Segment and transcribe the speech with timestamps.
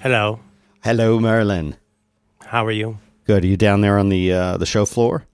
[0.00, 0.40] Hello.
[0.82, 1.76] Hello, Merlin.
[2.40, 2.98] How are you?
[3.26, 3.44] Good.
[3.44, 5.26] Are you down there on the uh, the show floor?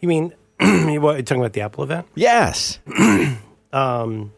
[0.00, 2.06] You mean you what, you're talking about the Apple event?
[2.14, 2.78] Yes.
[3.72, 4.32] Um,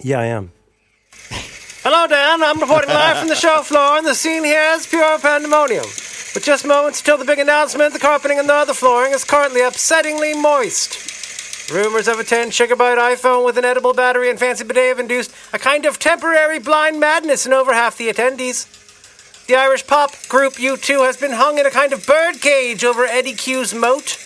[0.00, 0.52] yeah, I am.
[1.82, 2.40] Hello, Dan.
[2.40, 5.82] I'm reporting live from the show floor, and the scene here is pure pandemonium.
[5.84, 9.60] With just moments until the big announcement, the carpeting and the other flooring is currently
[9.60, 10.92] upsettingly moist.
[11.72, 15.34] Rumors of a 10 gigabyte iPhone with an edible battery and fancy bidet have induced
[15.52, 18.66] a kind of temporary blind madness in over half the attendees.
[19.46, 23.32] The Irish pop group U2 has been hung in a kind of birdcage over Eddy
[23.32, 24.18] Cue's moat.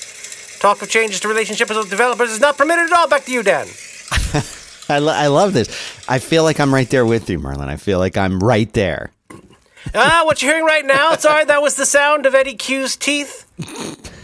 [0.59, 3.09] Talk of changes to relationships with developers is not permitted at all.
[3.09, 3.69] Back to you, Dan.
[4.89, 5.69] I, lo- I love this.
[6.09, 7.69] I feel like I'm right there with you, Merlin.
[7.69, 9.13] I feel like I'm right there.
[9.95, 13.45] Ah, what you're hearing right now, sorry, that was the sound of Eddy Cue's teeth.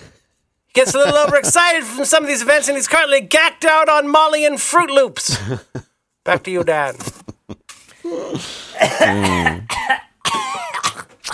[0.74, 4.08] Gets a little overexcited from some of these events, and he's currently gacked out on
[4.08, 5.38] Molly and Fruit Loops.
[6.24, 6.96] Back to you, Dan.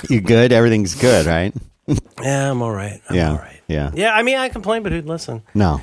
[0.08, 0.52] You good?
[0.52, 1.54] Everything's good, right?
[2.22, 3.00] Yeah, I'm all right.
[3.08, 3.30] I'm yeah.
[3.30, 3.60] all right.
[3.66, 3.90] Yeah.
[3.94, 5.42] Yeah, I mean, I complain, but who'd listen?
[5.54, 5.80] No.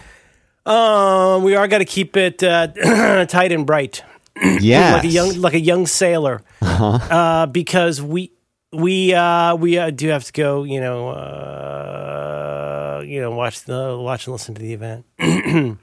[0.65, 2.67] Um, we are got to keep it uh,
[3.25, 4.03] tight and bright,
[4.59, 4.93] Yeah.
[4.95, 8.31] like a young, like a young sailor, uh because we
[8.71, 10.63] we uh, we uh, do have to go.
[10.63, 15.05] You know, uh, you know, watch the watch and listen to the event.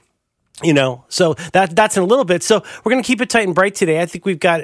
[0.63, 2.43] you know, so that that's in a little bit.
[2.43, 4.01] So we're gonna keep it tight and bright today.
[4.01, 4.61] I think we've got.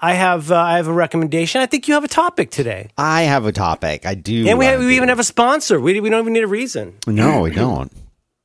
[0.00, 1.60] I have uh, I have a recommendation.
[1.60, 4.04] I think you have a topic today, I have a topic.
[4.04, 4.46] I do.
[4.48, 5.80] and we have, we even have a sponsor.
[5.80, 6.94] We we don't even need a reason.
[7.06, 7.90] No, we don't.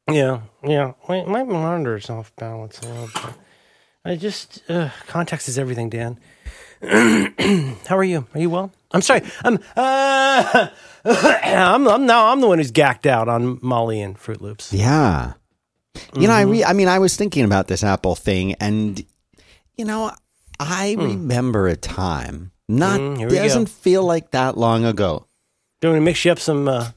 [0.09, 0.93] Yeah, yeah.
[1.07, 3.35] Wait, my monitor is off balance a little bit.
[4.05, 6.17] I just uh, context is everything, Dan.
[7.87, 8.25] How are you?
[8.33, 8.71] Are you well?
[8.91, 9.21] I'm sorry.
[9.43, 10.67] I'm uh,
[11.05, 14.73] I'm I'm now I'm the one who's gacked out on Molly and Fruit Loops.
[14.73, 15.33] Yeah.
[16.15, 19.03] You know, I re- I mean, I was thinking about this Apple thing, and
[19.75, 20.11] you know,
[20.59, 22.51] I remember a time.
[22.67, 23.43] Not Mm, we go.
[23.43, 25.25] doesn't feel like that long ago.
[25.81, 26.89] Do you want to mix you up some uh,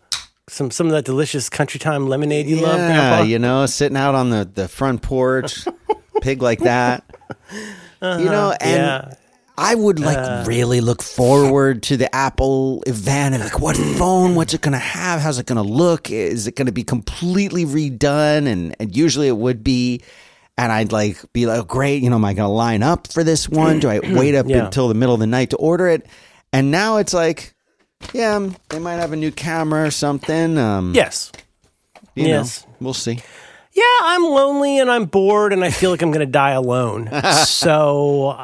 [0.49, 3.23] some some of that delicious country time lemonade you love, yeah, Grandpa?
[3.25, 5.67] you know, sitting out on the the front porch,
[6.21, 7.05] pig like that.
[7.51, 8.71] you know, and
[9.11, 9.15] yeah.
[9.59, 10.45] I would like Uh.
[10.47, 15.21] really look forward to the Apple event and like what phone, what's it gonna have,
[15.21, 19.63] how's it gonna look, is it gonna be completely redone, and and usually it would
[19.63, 20.01] be.
[20.59, 23.49] And I'd like be like, great, you know, am I gonna line up for this
[23.49, 23.79] one?
[23.81, 24.65] Do I wait up Yeah.
[24.67, 26.07] until the middle of the night to order it?
[26.53, 27.55] And now it's like,
[28.13, 30.59] yeah, they might have a new camera or something.
[30.59, 31.33] Um, Yes.
[32.15, 32.67] you yes.
[32.67, 33.21] know, we'll see.
[33.75, 37.09] Yeah, I'm lonely and I'm bored and I feel like I'm going to die alone.
[37.47, 38.37] so uh,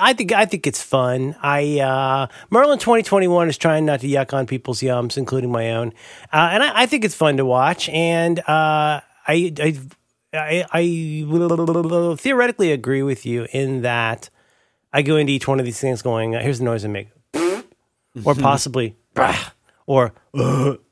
[0.00, 1.36] I think I think it's fun.
[1.42, 5.92] I uh, Merlin 2021 is trying not to yuck on people's yums, including my own,
[6.32, 7.90] uh, and I, I think it's fun to watch.
[7.90, 9.78] And uh, I, I
[10.32, 14.30] I I theoretically agree with you in that
[14.94, 17.08] I go into each one of these things going, here's the noise I make,
[18.24, 18.96] or possibly,
[19.86, 20.14] or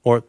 [0.05, 0.25] or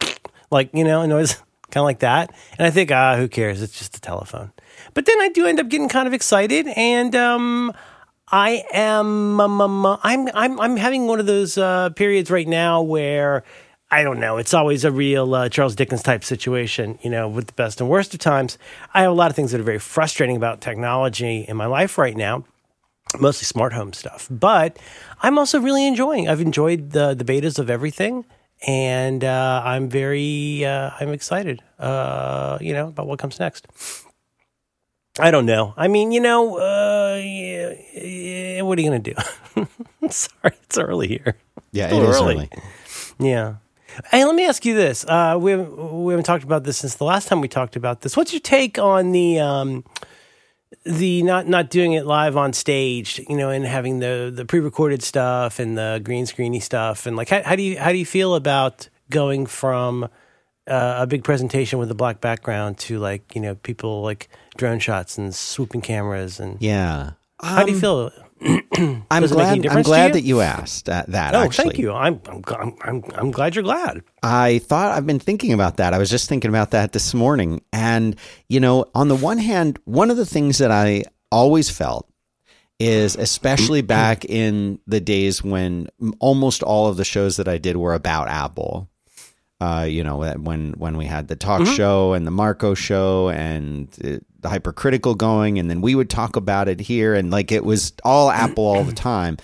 [0.50, 1.36] like you know a noise
[1.74, 2.34] kind of like that.
[2.58, 3.62] And I think, ah, who cares?
[3.62, 4.52] It's just a telephone.
[4.94, 7.74] But then I do end up getting kind of excited, and um,
[8.32, 12.48] I am um, um, uh, I'm I'm I'm having one of those uh, periods right
[12.48, 13.44] now where.
[13.92, 14.38] I don't know.
[14.38, 17.88] It's always a real uh, Charles Dickens type situation, you know, with the best and
[17.88, 18.58] worst of times.
[18.92, 22.00] I have a lot of things that are very frustrating about technology in my life
[22.00, 22.44] right now
[23.20, 24.28] mostly smart home stuff.
[24.32, 24.80] But
[25.22, 26.28] I'm also really enjoying.
[26.28, 28.26] I've enjoyed the the betas of everything,
[28.66, 31.62] and uh, I'm very uh, I'm excited.
[31.80, 33.68] Uh, you know about what comes next.
[35.20, 35.74] I don't know.
[35.78, 39.14] I mean, you know, uh, yeah, yeah, what are you gonna do?
[40.10, 41.36] Sorry, it's early here.
[41.72, 42.36] Yeah, Still it is early.
[42.36, 42.50] early.
[43.20, 43.56] Yeah.
[44.10, 45.06] Hey, let me ask you this.
[45.06, 48.02] Uh, we haven't we haven't talked about this since the last time we talked about
[48.02, 48.18] this.
[48.18, 49.84] What's your take on the um,
[50.86, 53.20] the not not doing it live on stage?
[53.30, 57.16] You know, and having the the pre recorded stuff and the green screeny stuff, and
[57.16, 60.04] like how, how do you how do you feel about going from
[60.68, 64.80] uh, a big presentation with a black background to like you know people like drone
[64.80, 67.12] shots and swooping cameras and Yeah.
[67.42, 68.12] how do you feel?
[68.46, 69.78] I'm Does it make any glad.
[69.78, 71.08] I'm glad that you asked that.
[71.12, 71.66] that Oh, actually.
[71.70, 71.94] thank you.
[71.94, 74.04] I'm I'm I'm I'm, glad you're glad.
[74.22, 75.94] I thought I've been thinking about that.
[75.94, 77.62] I was just thinking about that this morning.
[77.72, 78.16] And,
[78.50, 82.10] you know, on the one hand, one of the things that I always felt
[82.80, 85.88] is especially back in the days when
[86.20, 88.90] almost all of the shows that I did were about Apple.
[89.62, 93.88] Uh, you know, when when we had the talk show and the Marco show and
[94.04, 97.66] uh, the hypercritical going, and then we would talk about it here, and like it
[97.66, 99.38] was all Apple all the time.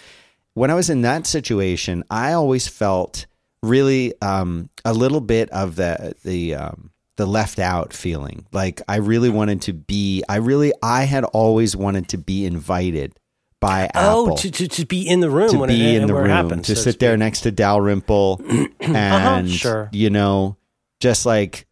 [0.53, 3.25] When I was in that situation, I always felt
[3.63, 8.45] really um, a little bit of the the um, the left out feeling.
[8.51, 10.23] Like I really wanted to be.
[10.29, 13.17] I really I had always wanted to be invited
[13.61, 14.37] by Oh, Apple.
[14.37, 16.67] to, to, to be in the room to when be it, in the room, happens,
[16.67, 18.41] to so sit there next to Dalrymple,
[18.79, 19.89] and sure.
[19.91, 20.55] you know,
[21.01, 21.67] just like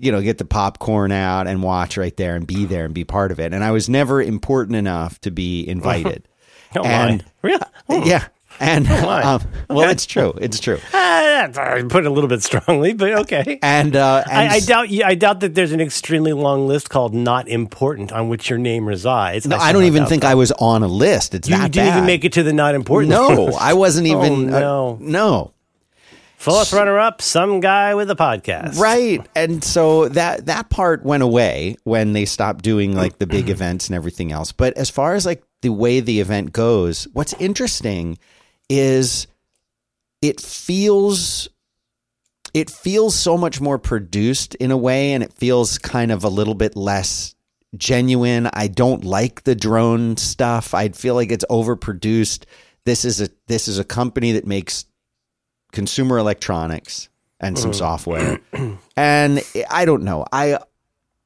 [0.00, 3.04] you know, get the popcorn out and watch right there and be there and be
[3.04, 3.52] part of it.
[3.54, 6.26] And I was never important enough to be invited.
[6.76, 7.24] Oh, and.
[7.42, 7.60] Really?
[7.88, 8.02] Hmm.
[8.06, 8.28] yeah,
[8.60, 10.78] and um, well, it's true, it's true.
[10.94, 13.58] I put it a little bit strongly, but okay.
[13.60, 16.88] And, uh, and I, I doubt you, I doubt that there's an extremely long list
[16.88, 19.48] called "not important" on which your name resides.
[19.48, 20.30] no, I somehow don't even think that.
[20.30, 21.34] I was on a list.
[21.34, 21.96] It's you that didn't bad.
[21.96, 23.10] even make it to the not important.
[23.10, 24.54] No, I wasn't Oh, even.
[24.54, 25.52] uh, no.
[26.40, 28.78] Fourth runner-up, some guy with a podcast.
[28.78, 29.20] Right.
[29.36, 33.88] And so that that part went away when they stopped doing like the big events
[33.88, 34.50] and everything else.
[34.50, 38.16] But as far as like the way the event goes, what's interesting
[38.70, 39.26] is
[40.22, 41.50] it feels
[42.54, 46.30] it feels so much more produced in a way and it feels kind of a
[46.30, 47.34] little bit less
[47.76, 48.48] genuine.
[48.54, 50.72] I don't like the drone stuff.
[50.72, 52.44] I feel like it's overproduced.
[52.86, 54.86] This is a this is a company that makes
[55.72, 57.08] consumer electronics
[57.40, 58.40] and some software.
[58.96, 60.24] and I don't know.
[60.32, 60.58] I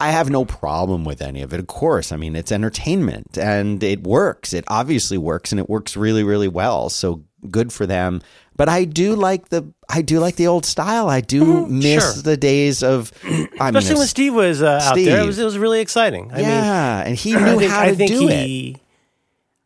[0.00, 1.61] I have no problem with any of it.
[1.61, 4.52] Of course, I mean it's entertainment and it works.
[4.52, 6.88] It obviously works and it works really really well.
[6.88, 8.23] So good for them.
[8.56, 11.08] But I do like the I do like the old style.
[11.08, 12.23] I do miss sure.
[12.23, 15.44] the days of I mean Especially when Steve was uh, out there, it was, it
[15.44, 16.31] was really exciting.
[16.32, 18.81] I mean, yeah, and he knew I think, how to do it.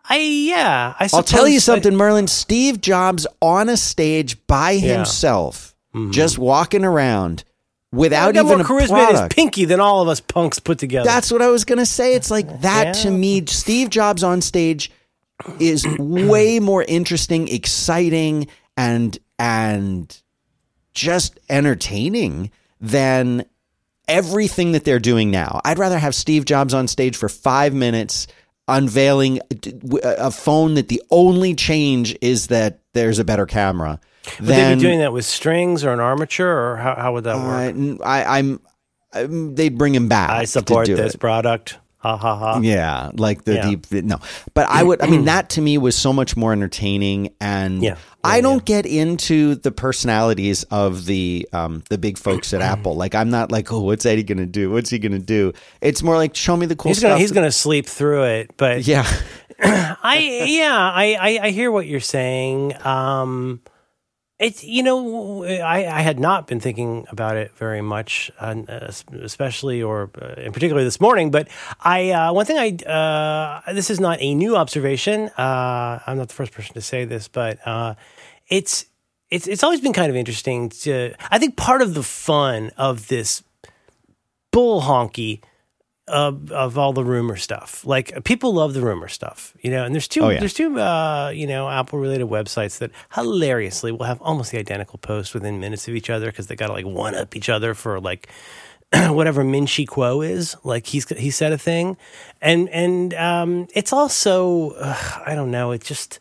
[0.09, 1.09] I yeah, I.
[1.13, 2.27] I'll tell you something, Merlin.
[2.27, 6.11] Steve Jobs on a stage by himself, mm-hmm.
[6.13, 7.45] just walking around
[7.93, 9.37] without got even more a charisma in his product.
[9.37, 11.07] pinky than all of us punks put together.
[11.07, 12.15] That's what I was gonna say.
[12.15, 13.45] It's like that to me.
[13.47, 14.91] Steve Jobs on stage
[15.61, 20.23] is way more interesting, exciting, and and
[20.95, 22.51] just entertaining
[22.81, 23.45] than
[24.09, 25.61] everything that they're doing now.
[25.65, 28.27] I'd rather have Steve Jobs on stage for five minutes
[28.69, 29.41] unveiling
[30.03, 34.01] a phone that the only change is that there's a better camera.
[34.39, 37.25] Would they than- be doing that with strings or an armature, or how, how would
[37.25, 38.01] that work?
[38.01, 38.61] Uh, I, I'm,
[39.13, 39.55] I'm.
[39.55, 40.31] They'd bring him back.
[40.31, 41.19] I support this it.
[41.19, 41.79] product.
[42.17, 42.61] Ha ha ha.
[42.63, 43.71] Yeah, like the Yeah.
[43.71, 43.91] deep.
[44.05, 44.19] No,
[44.55, 45.03] but I would.
[45.03, 47.97] I mean, that to me was so much more entertaining, and Yeah.
[48.25, 52.95] I don't get into the personalities of the um the big folks at Apple.
[52.97, 54.71] Like, I'm not like, oh, what's Eddy gonna do?
[54.71, 55.53] What's he gonna do?
[55.81, 57.11] It's more like, show me the cool He's stuff.
[57.11, 59.07] gonna he's gonna sleep through it, but yeah,
[59.61, 62.75] I yeah I, I I hear what you're saying.
[62.87, 63.61] Um,
[64.39, 68.55] it's you know I I had not been thinking about it very much, uh,
[69.21, 71.31] especially or uh, in particular this morning.
[71.31, 71.49] But
[71.81, 75.29] I uh, one thing I uh, this is not a new observation.
[75.37, 77.95] Uh, I'm not the first person to say this, but uh,
[78.49, 78.87] it's
[79.31, 81.15] it's it's always been kind of interesting to.
[81.31, 83.43] I think part of the fun of this
[84.53, 85.43] bull honky
[86.09, 87.85] of of all the rumor stuff.
[87.85, 89.85] Like people love the rumor stuff, you know.
[89.85, 90.39] And there's two Oh, yeah.
[90.41, 94.99] there's two uh, you know Apple related websites that hilariously will have almost the identical
[94.99, 97.75] post within minutes of each other because they got to like one up each other
[97.75, 98.29] for like
[98.93, 100.57] whatever Ming-Chi Kuo is.
[100.65, 101.97] Like he's he said a thing,
[102.41, 104.97] and and um, it's also uh,
[105.27, 105.73] I don't know.
[105.73, 106.21] It just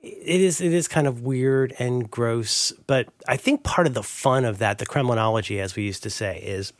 [0.00, 4.02] it is it is kind of weird and gross, but I think part of the
[4.02, 6.72] fun of that, the Kremlinology, as we used to say, is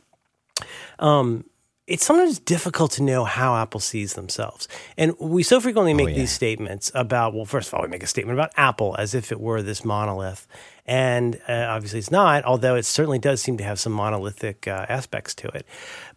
[0.99, 1.43] um,
[1.89, 4.67] it's sometimes difficult to know how Apple sees themselves.
[4.97, 6.15] And we so frequently make yeah.
[6.15, 9.31] these statements about, well, first of all, we make a statement about Apple as if
[9.31, 10.47] it were this monolith.
[10.85, 14.85] And uh, obviously it's not, although it certainly does seem to have some monolithic uh,
[14.87, 15.65] aspects to it.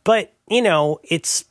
[0.04, 1.46] But, you know, it's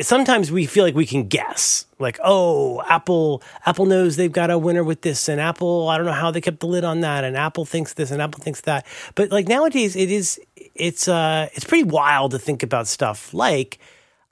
[0.00, 4.58] sometimes we feel like we can guess like oh apple apple knows they've got a
[4.58, 7.24] winner with this and apple i don't know how they kept the lid on that
[7.24, 8.86] and apple thinks this and apple thinks that.
[9.14, 10.40] But like nowadays it is
[10.74, 13.78] it's uh it's pretty wild to think about stuff like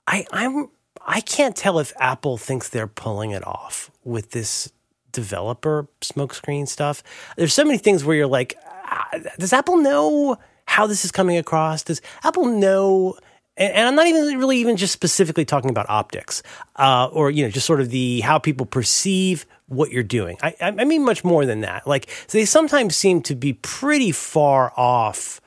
[0.07, 0.69] i i'm
[1.05, 4.71] i can't tell if apple thinks they're pulling it off with this
[5.11, 7.03] developer smokescreen stuff.
[7.35, 11.37] There's so many things where you're like ah, does apple know how this is coming
[11.37, 11.83] across?
[11.83, 13.17] Does apple know
[13.59, 16.41] and, and I'm not even really even just specifically talking about optics,
[16.77, 20.37] uh, or you know, just sort of the how people perceive what you're doing.
[20.41, 21.85] I, I mean much more than that.
[21.85, 25.41] Like they sometimes seem to be pretty far off.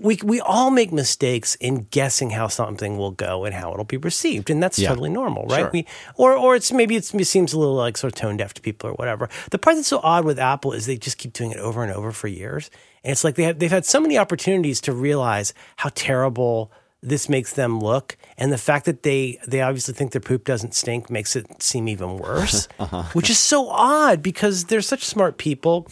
[0.00, 3.96] We we all make mistakes in guessing how something will go and how it'll be
[3.96, 4.88] received, and that's Yeah.
[4.90, 5.60] totally normal, right?
[5.60, 5.70] Sure.
[5.72, 5.86] We
[6.16, 8.60] or or it's maybe it's, it seems a little like sort of tone deaf to
[8.60, 9.28] people or whatever.
[9.50, 11.92] The part that's so odd with Apple is they just keep doing it over and
[11.92, 12.70] over for years,
[13.04, 17.28] and it's like they have they've had so many opportunities to realize how terrible this
[17.28, 21.08] makes them look and the fact that they they obviously think their poop doesn't stink
[21.08, 23.04] makes it seem even worse uh-huh.
[23.12, 25.86] which is so odd because they're such smart people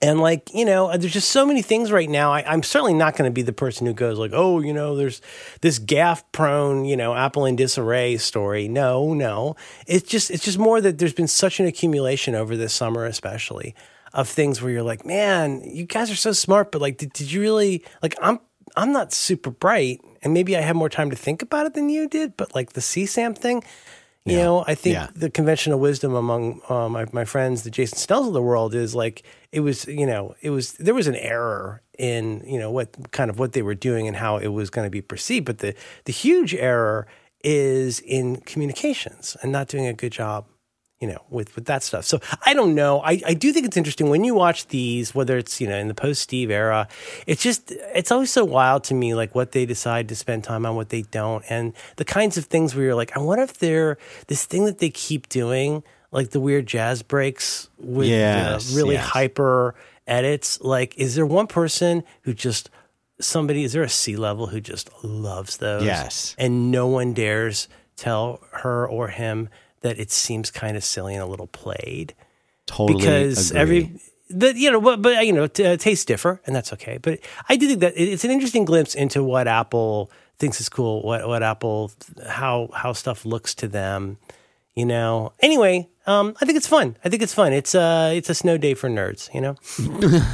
[0.00, 2.32] And like you know, uh, there's just so many things right now.
[2.32, 4.94] I, I'm certainly not going to be the person who goes like, "Oh, you know,
[4.94, 5.20] there's
[5.60, 9.56] this gaff-prone, you know, Apple in disarray story." No, no,
[9.88, 13.74] it's just it's just more that there's been such an accumulation over this summer, especially
[14.12, 17.32] of things where you're like, "Man, you guys are so smart," but like, did, did
[17.32, 18.14] you really like?
[18.22, 18.38] I'm
[18.76, 21.88] I'm not super bright, and maybe I have more time to think about it than
[21.88, 22.36] you did.
[22.36, 23.64] But like the CSAM thing,
[24.28, 24.44] you Yeah.
[24.44, 25.08] know, I think Yeah.
[25.14, 28.94] the conventional wisdom among uh, my my friends, the Jason Snells of the world, is
[28.94, 29.86] like it was.
[29.86, 33.52] You know, it was there was an error in you know what kind of what
[33.52, 35.46] they were doing and how it was going to be perceived.
[35.46, 37.06] But the the huge error
[37.44, 40.46] is in communications and not doing a good job
[41.00, 42.04] you know, with with that stuff.
[42.04, 43.00] So I don't know.
[43.00, 45.86] I, I do think it's interesting when you watch these, whether it's you know in
[45.88, 46.88] the post Steve era,
[47.26, 50.66] it's just it's always so wild to me, like what they decide to spend time
[50.66, 53.58] on, what they don't, and the kinds of things where you're like, I wonder if
[53.58, 58.94] they're this thing that they keep doing, like the weird jazz breaks with Yes, really
[58.96, 59.06] yes.
[59.06, 59.76] hyper
[60.06, 60.60] edits.
[60.60, 62.70] Like, is there one person who just
[63.20, 63.62] somebody?
[63.62, 65.84] Is there a C level who just loves those?
[65.84, 66.34] Yes.
[66.38, 69.48] and no one dares tell her or him
[69.80, 72.14] that it seems kind of silly and a little played.
[72.66, 73.60] Totally because agree.
[73.60, 76.98] every that you know but, but you know t- uh, tastes differ and that's okay.
[77.00, 80.68] But i do think that it- it's an interesting glimpse into what apple thinks is
[80.68, 81.90] cool what what apple
[82.28, 84.18] how how stuff looks to them
[84.74, 85.32] you know?
[85.40, 86.96] Anyway um i think it's fun.
[87.04, 87.54] I think it's fun.
[87.54, 89.54] It's uh it's a snow day for nerds you know?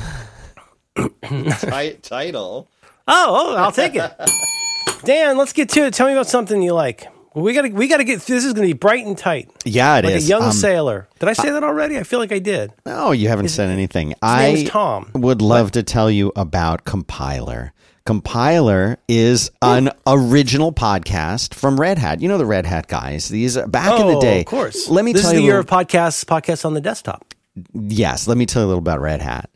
[0.97, 2.69] Ti- title.
[3.07, 4.13] oh, oh i'll take it.
[5.05, 5.95] Dan let's get to it.
[5.95, 8.73] Tell me about something you like we gotta we gotta get this is gonna be
[8.73, 10.11] bright and tight Yeah, it is.
[10.13, 12.73] like a young Um, sailor did i say that already i feel like i did
[12.87, 14.09] No, you haven't said anything.
[14.09, 15.11] name's I Tom.
[15.15, 17.73] would love to tell you about Compiler.
[18.07, 22.21] Compiler is an original podcast from Red Hat.
[22.21, 23.29] You know the Red Hat guys.
[23.31, 24.41] These are back in the Oh, day.
[24.41, 24.89] Of course.
[24.91, 25.41] Let me this tell is you.
[25.41, 27.35] the a year little- of podcasts, podcasts on the desktop.
[27.73, 29.49] yes, let me tell you a little about Red Hat.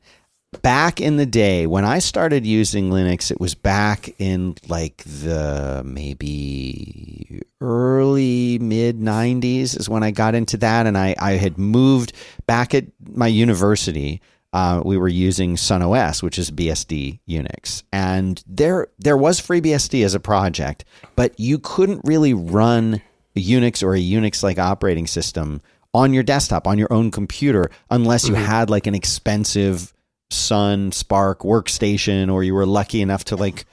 [0.68, 5.80] Back in the day when I started using Linux, it was back in like the
[5.82, 10.86] maybe early mid 90s is when I got into that.
[10.86, 12.12] And I, I had moved
[12.46, 14.20] back at my university.
[14.52, 20.04] Uh, we were using Sun OS, which is BSD Unix, and there there was FreeBSD
[20.04, 20.84] as a project,
[21.16, 23.00] but you couldn't really run
[23.34, 25.62] a Unix or a Unix like operating system
[25.94, 29.94] on your desktop on your own computer unless you had like an expensive
[30.30, 33.64] Sun SPARC workstation or you were lucky enough to like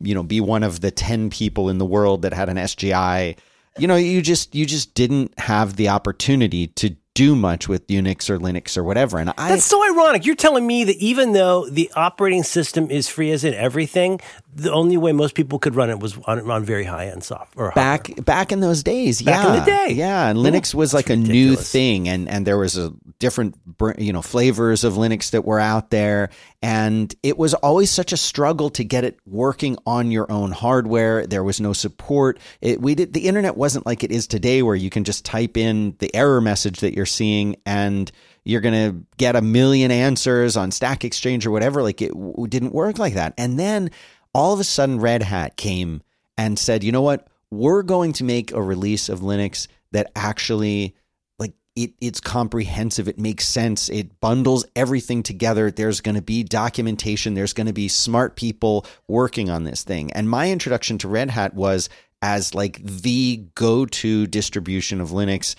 [0.00, 3.36] you know be one of the 10 people in the world that had an SGI
[3.78, 8.28] you know you just you just didn't have the opportunity to do much with Unix
[8.28, 10.26] or Linux or whatever and I That's so ironic.
[10.26, 14.20] You're telling me that even though the operating system is free as in everything,
[14.56, 17.66] the only way most people could run it was on, on very high end software.
[17.66, 17.98] Or hardware.
[17.98, 19.94] back back in those days Back yeah in the day.
[19.94, 23.54] yeah and linux was like a new thing and and there was a different
[23.98, 26.30] you know flavors of linux that were out there
[26.62, 31.26] and it was always such a struggle to get it working on your own hardware
[31.26, 34.74] there was no support it we did the internet wasn't like it is today where
[34.74, 38.10] you can just type in the error message that you're seeing and
[38.44, 41.82] you're going to get a million answers on Stack Exchange or whatever.
[41.82, 43.34] Like it w- didn't work like that.
[43.36, 43.90] And then
[44.36, 46.02] all of a sudden, Red Hat came
[46.36, 47.26] and said, you know what?
[47.50, 50.94] We're going to make a release of Linux that actually
[51.38, 53.08] like it, it's comprehensive.
[53.08, 53.88] It makes sense.
[53.88, 55.70] It bundles everything together.
[55.70, 57.32] There's going to be documentation.
[57.32, 60.12] There's going to be smart people working on this thing.
[60.12, 61.88] And my introduction to Red Hat was
[62.20, 65.54] as like the go-to distribution of Linux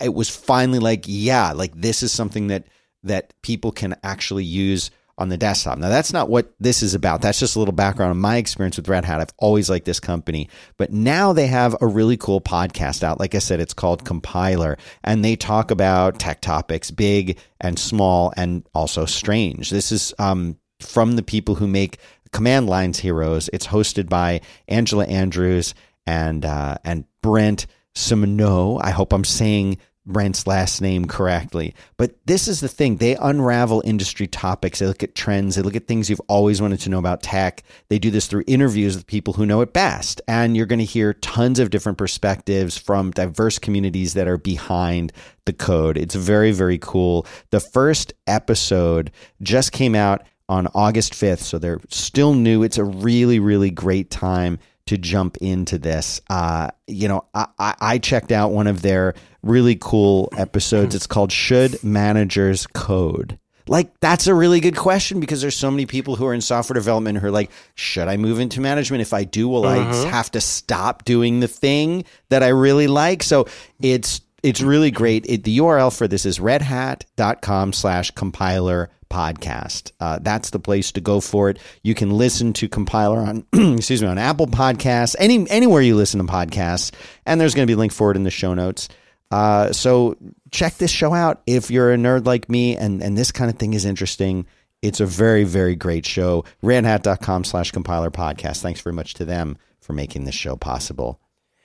[0.00, 2.64] it was finally like yeah like this is something that
[3.02, 5.78] that people can actually use on the desktop.
[5.78, 7.20] Now that's not what this is about.
[7.20, 9.20] That's just a little background on my experience with red hat.
[9.20, 10.48] I've always liked this company.
[10.76, 13.18] But now they have a really cool podcast out.
[13.18, 14.78] Like i said it's called compiler.
[15.04, 19.70] And they talk about tech topics big and small and also strange.
[19.70, 21.98] This is um, from the people who make
[22.32, 23.50] command lines heroes.
[23.52, 25.74] It's hosted by angela andrews
[26.06, 28.80] and uh, and brent Simoneau.
[28.82, 31.74] I hope I'm saying Brent's last name correctly.
[31.96, 32.96] But this is the thing.
[32.96, 34.78] They unravel industry topics.
[34.78, 35.54] They look at trends.
[35.54, 37.62] They look at things you've always wanted to know about tech.
[37.88, 40.20] They do this through interviews with people who know it best.
[40.26, 45.12] And you're going to hear tons of different perspectives from diverse communities that are behind
[45.44, 45.96] the code.
[45.96, 47.26] It's very, very cool.
[47.50, 49.12] The first episode
[49.42, 51.40] just came out on August 5th.
[51.40, 52.62] So they're still new.
[52.62, 54.58] It's a really, really great time
[54.88, 56.20] to jump into this.
[56.30, 60.94] Uh, you know, I, I, checked out one of their really cool episodes.
[60.94, 63.38] It's called Should Managers Code?
[63.66, 66.74] Like, that's a really good question because there's so many people who are in software
[66.74, 69.02] development who are like, should I move into management?
[69.02, 69.76] If I do, will I
[70.06, 73.22] have to stop doing the thing that I really like?
[73.22, 73.46] So
[73.80, 75.26] it's it's really great.
[75.26, 79.92] It, the URL for this is redhat.com slash compiler podcast.
[80.00, 81.58] Uh, that's the place to go for it.
[81.82, 83.46] You can listen to Compiler on,
[83.76, 86.92] excuse me, on Apple Podcasts, any anywhere you listen to podcasts,
[87.26, 88.88] and there's going to be a link for it in the show notes.
[89.30, 90.16] Uh, so
[90.50, 93.58] check this show out if you're a nerd like me and and this kind of
[93.58, 94.46] thing is interesting.
[94.80, 96.44] It's a very very great show.
[96.62, 98.60] redhat.com slash compiler podcast.
[98.62, 101.20] Thanks very much to them for making this show possible.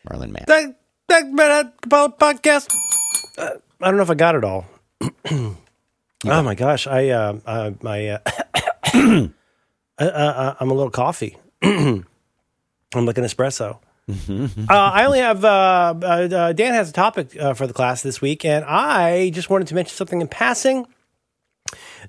[0.09, 0.45] Merlin Mann.
[0.47, 0.75] That,
[1.07, 1.79] that, that
[2.19, 2.73] podcast.
[3.37, 4.65] Uh, I don't know if I got it all.
[6.25, 8.19] oh my gosh, I uh, uh my uh,
[8.93, 11.37] uh, uh, I'm a little coffee.
[11.61, 12.05] I'm
[12.93, 13.79] like an espresso.
[14.09, 18.21] uh, I only have uh, uh, Dan has a topic uh, for the class this
[18.21, 20.85] week, and I just wanted to mention something in passing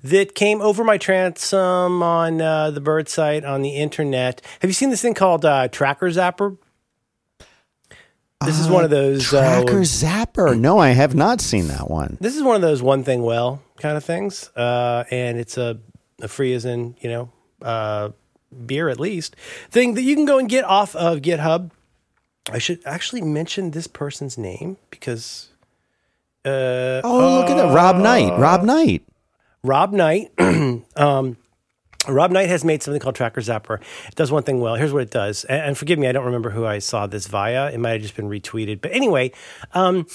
[0.03, 4.41] that came over my transom on uh, the bird site on the internet.
[4.59, 6.57] Have you seen this thing called uh, Tracker Zapper?
[8.45, 10.59] This is one of those Tracker Zapper.
[10.59, 12.17] No, I have not seen that one.
[12.19, 15.79] This is one of those one thing well kind of things, and it's a,
[16.21, 18.13] a free as in you know
[18.65, 19.35] beer at least
[19.69, 21.71] thing that you can go and get off of GitHub.
[22.51, 25.49] I should actually mention this person's name because.
[26.43, 27.73] Uh, oh, look at that.
[27.73, 28.37] Rob Knight.
[28.37, 29.03] Rob Knight.
[29.63, 30.31] Rob Knight.
[30.95, 31.37] um,
[32.07, 33.81] Rob Knight has made something called Tracker Zapper.
[34.07, 34.75] It does one thing well.
[34.75, 35.43] Here's what it does.
[35.45, 37.71] And, and, forgive me, I don't remember who I saw this via.
[37.71, 38.79] It might have just been retweeted.
[38.79, 39.31] But anyway,
[39.73, 40.05] um,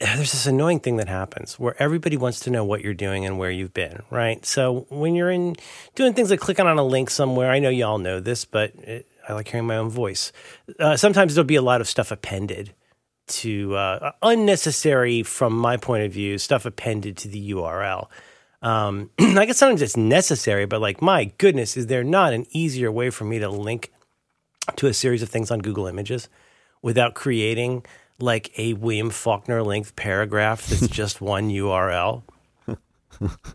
[0.00, 3.38] there's this annoying thing that happens where everybody wants to know what you're doing and
[3.38, 4.44] where you've been, right?
[4.44, 5.56] So when you're in
[5.94, 8.74] doing things like clicking on a link somewhere, I know you all know this, but
[8.76, 10.32] it, I like hearing my own voice.
[10.78, 12.74] Uh, sometimes there'll be a lot of stuff appended
[13.26, 18.08] to uh, unnecessary, from my point of view, stuff appended to the URL.
[18.60, 22.92] Um, I guess sometimes it's necessary, but like, my goodness, is there not an easier
[22.92, 23.92] way for me to link
[24.76, 26.28] to a series of things on Google Images
[26.82, 27.84] without creating
[28.18, 32.22] like a William Faulkner length paragraph that's just one URL?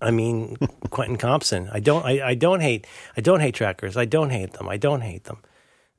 [0.02, 0.58] I mean,
[0.90, 1.70] Quentin Compson.
[1.72, 2.06] I don't.
[2.06, 2.88] I, I, don't hate.
[3.18, 3.98] I don't hate trackers.
[3.98, 4.70] I don't hate them.
[4.70, 5.40] I don't hate them.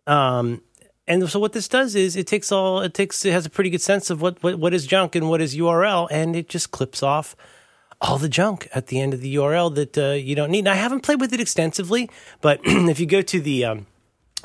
[0.07, 0.63] Um,
[1.07, 2.81] and so what this does is it takes all.
[2.81, 3.25] It takes.
[3.25, 5.57] It has a pretty good sense of what what, what is junk and what is
[5.57, 7.37] URL, and it just clips off
[8.01, 10.61] all the junk at the end of the URL that uh, you don't need.
[10.61, 12.09] And I haven't played with it extensively,
[12.41, 13.87] but if you go to the um,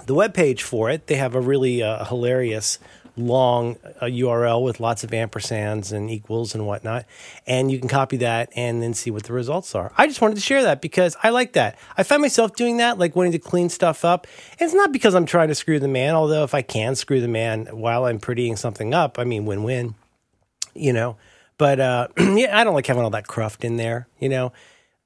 [0.06, 2.80] the web page for it, they have a really uh, hilarious
[3.18, 7.06] long uh, URL with lots of ampersands and equals and whatnot.
[7.48, 9.92] And you can copy that and then see what the results are.
[9.98, 11.78] I just wanted to share that because I like that.
[11.98, 14.28] I find myself doing that, like wanting to clean stuff up.
[14.60, 17.22] And it's not because I'm trying to screw the man, although if I can screw
[17.22, 19.96] the man while I'm prettying something up, I mean, win win,
[20.74, 21.18] you know.
[21.58, 24.52] But uh, yeah, I don't like having all that cruft in there, you know.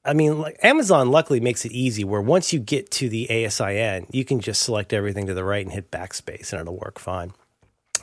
[0.05, 4.07] I mean, like Amazon luckily makes it easy where once you get to the ASIN,
[4.11, 7.33] you can just select everything to the right and hit backspace and it'll work fine.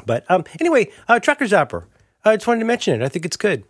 [0.05, 1.85] But um, anyway, uh, Tracker Zapper.
[2.25, 3.05] I just wanted to mention it.
[3.05, 3.65] I think it's good.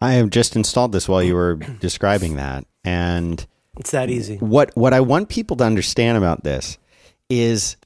[0.00, 3.46] I have just installed this while you were describing that, and
[3.78, 4.38] it's that easy.
[4.38, 6.78] What what I want people to understand about this
[7.28, 7.76] is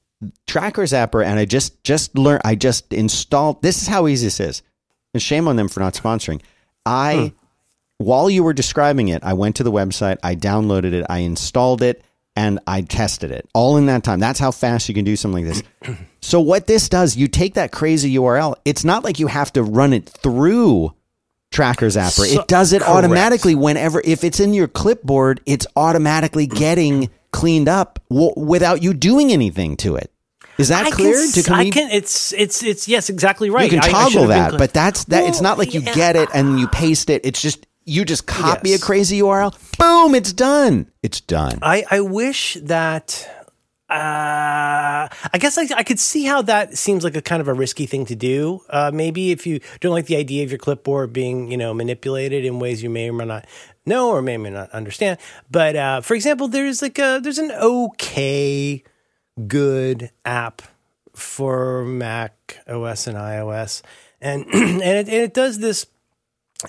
[0.47, 2.43] Tracker Zapper, and I just just learned.
[2.45, 3.63] I just installed.
[3.63, 4.63] This is how easy this is,
[5.13, 6.41] and shame on them for not sponsoring.
[6.87, 8.05] I hmm.
[8.05, 11.83] while you were describing it, I went to the website, I downloaded it, I installed
[11.83, 12.05] it,
[12.37, 14.21] and I tested it all in that time.
[14.21, 15.97] That's how fast you can do something like this.
[16.21, 18.57] so what this does, you take that crazy URL.
[18.65, 20.95] It's not like you have to run it through
[21.51, 22.27] Tracker Zapper.
[22.27, 22.91] So, it does it correct.
[22.91, 28.95] automatically whenever if it's in your clipboard, it's automatically getting cleaned up w- without you
[28.95, 30.11] doing anything to it.
[30.59, 31.15] Is that I clear?
[31.33, 31.91] Can, to I can.
[31.91, 33.71] It's it's it's yes, exactly right.
[33.71, 35.23] You can toggle I, that, but that's that.
[35.23, 35.95] Well, it's not like you yeah.
[35.95, 37.23] get it and you paste it.
[37.25, 38.83] It's just you just copy yes.
[38.83, 40.91] a crazy URL, boom, it's done.
[41.03, 41.59] It's done.
[41.63, 43.29] I, I wish that.
[43.91, 47.55] Uh, I guess I, I could see how that seems like a kind of a
[47.55, 48.63] risky thing to do.
[48.71, 52.45] Uh, maybe if you don't like the idea of your clipboard being, you know, manipulated
[52.45, 53.47] in ways you may or may not
[53.87, 55.19] know or may or may not understand.
[55.51, 58.83] But uh, for example, there's like a there's an okay,
[59.47, 60.63] good app
[61.15, 63.83] for Mac OS and iOS,
[64.21, 65.87] and and it, and it does this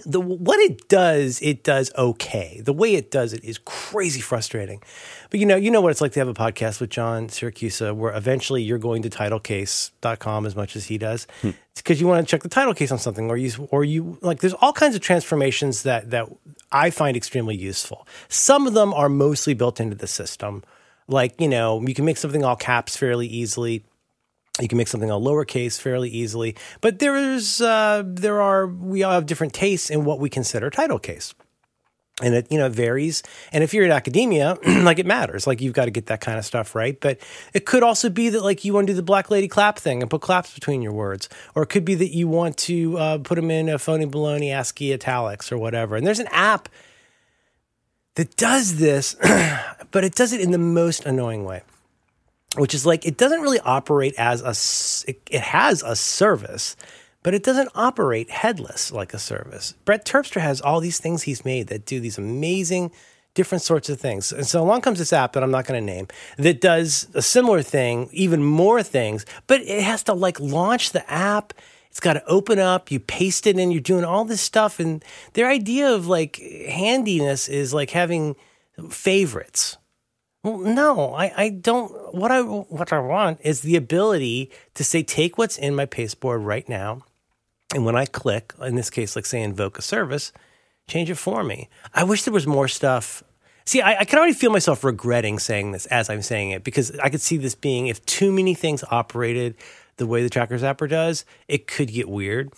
[0.03, 2.61] the what it does, it does okay.
[2.63, 4.81] The way it does it is crazy frustrating.
[5.29, 7.95] But you know, you know what it's like to have a podcast with John Siracusa
[7.95, 11.27] where eventually you're going to titlecase.com as much as he does.
[11.41, 11.51] Hmm.
[11.71, 14.17] It's because you want to check the title case on something or you or you
[14.21, 16.29] like there's all kinds of transformations that that
[16.71, 18.07] I find extremely useful.
[18.27, 20.63] Some of them are mostly built into the system.
[21.07, 23.85] Like, you know, you can make something all caps fairly easily
[24.61, 29.03] you can make something a lowercase fairly easily, but there is uh, there are we
[29.03, 31.33] all have different tastes in what we consider title case.
[32.21, 33.21] and it you know varies.
[33.51, 35.45] And if you're in academia like it matters.
[35.45, 36.97] Like you've got to get that kind of stuff right.
[36.99, 37.19] But
[37.53, 40.01] it could also be that like you want to do the black lady clap thing
[40.01, 41.27] and put claps between your words.
[41.53, 44.51] Or it could be that you want to uh, put them in a phony baloney
[44.53, 45.97] ascii italics or whatever.
[45.97, 46.69] And there's an app
[48.15, 49.15] that does this
[49.91, 51.61] but it does it in the most annoying way
[52.57, 56.75] which is like it doesn't really operate as a it, it has a service
[57.25, 59.73] but it doesn't operate headless like a service.
[59.83, 62.91] Brett terpstra has all these things he's made that do these amazing
[63.33, 64.31] different sorts of things.
[64.31, 67.23] And so along comes this app that i'm not going to name that does a
[67.23, 71.53] similar thing even more things but it has to like launch the app.
[71.89, 72.91] It's got to open up.
[72.91, 73.71] You paste it in.
[73.71, 74.79] You're doing all this stuff.
[74.79, 78.35] And their idea of like handiness is like having
[78.89, 79.77] favorites
[80.45, 82.13] well, no, I, I don't.
[82.13, 86.41] What I what I want is the ability to say, take what's in my pasteboard
[86.41, 87.01] right now,
[87.73, 90.31] and when I click, in this case, like say invoke a service,
[90.87, 91.67] change it for me.
[91.95, 93.23] I wish there was more stuff.
[93.65, 96.95] See, I, I can already feel myself regretting saying this as I'm saying it because
[96.99, 99.55] I could see this being if too many things operated
[99.97, 102.53] the way the Tracker Zapper does, it could get weird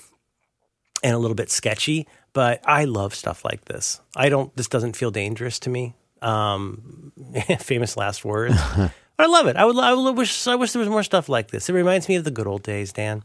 [1.01, 2.05] and a little bit sketchy.
[2.33, 4.01] But I love stuff like this.
[4.13, 4.53] I don't.
[4.57, 5.95] This doesn't feel dangerous to me.
[6.21, 7.11] Um,
[7.59, 8.55] famous last words.
[8.75, 9.55] but I love it.
[9.55, 9.77] I would.
[9.77, 10.47] I would wish.
[10.47, 11.69] I wish there was more stuff like this.
[11.69, 13.23] It reminds me of the good old days, Dan.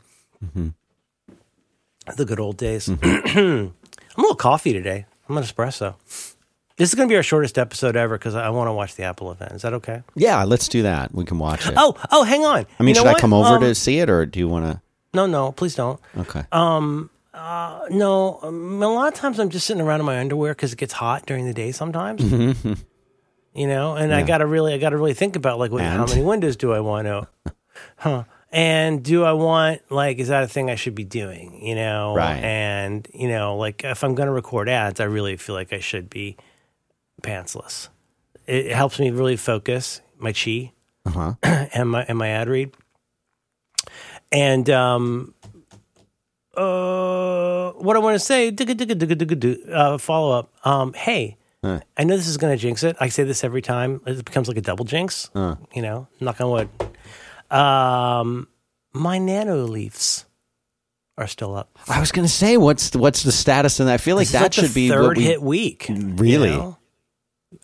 [2.17, 2.89] The good old days.
[3.03, 3.73] I'm
[4.17, 5.07] a little coffee today.
[5.29, 5.95] I'm an espresso.
[6.77, 9.05] This is going to be our shortest episode ever because I want to watch the
[9.05, 9.53] Apple event.
[9.53, 10.03] Is that okay?
[10.17, 11.15] Yeah, let's do that.
[11.15, 11.75] We can watch it.
[11.77, 12.67] Oh, oh, hang on.
[12.79, 14.49] I mean, You know should I come over Um, to see it, or do you
[14.49, 14.81] want to?
[15.15, 16.01] No, no, please don't.
[16.17, 16.43] Okay.
[17.91, 20.79] No, um, a lot of times I'm just sitting around in my underwear because it
[20.79, 22.23] gets hot during the day sometimes.
[23.55, 26.11] you know, and I gotta really, I gotta really think about like, wait, how And?
[26.11, 27.29] many windows do I want to?
[27.97, 28.25] Huh?
[28.55, 31.65] And do I want like, is that a thing I should be doing?
[31.65, 32.37] You know, Right.
[32.43, 36.11] And you know, like if I'm gonna record ads, I really feel like I should
[36.11, 36.37] be
[37.23, 37.89] pantsless.
[38.47, 40.73] It, it helps me really focus my chi
[41.07, 41.35] Uh-huh.
[41.43, 42.75] and my and my ad read.
[44.31, 45.35] And um,
[46.57, 50.53] uh, what I want to say, uh, follow up.
[50.65, 51.79] Um, hey, Huh.
[51.97, 52.97] I know this is going to jinx it.
[52.99, 54.01] I say this every time.
[54.05, 55.31] It becomes like a double jinx.
[55.33, 55.55] Uh.
[55.73, 56.69] You know, knock on wood.
[57.57, 58.49] Um,
[58.93, 60.25] my nano leaves
[61.17, 61.79] are still up.
[61.89, 63.79] I was going to say, what's the, what's the status?
[63.79, 65.89] And I feel like This that like should be third we, hit week.
[65.89, 66.51] you Really?
[66.51, 66.79] know?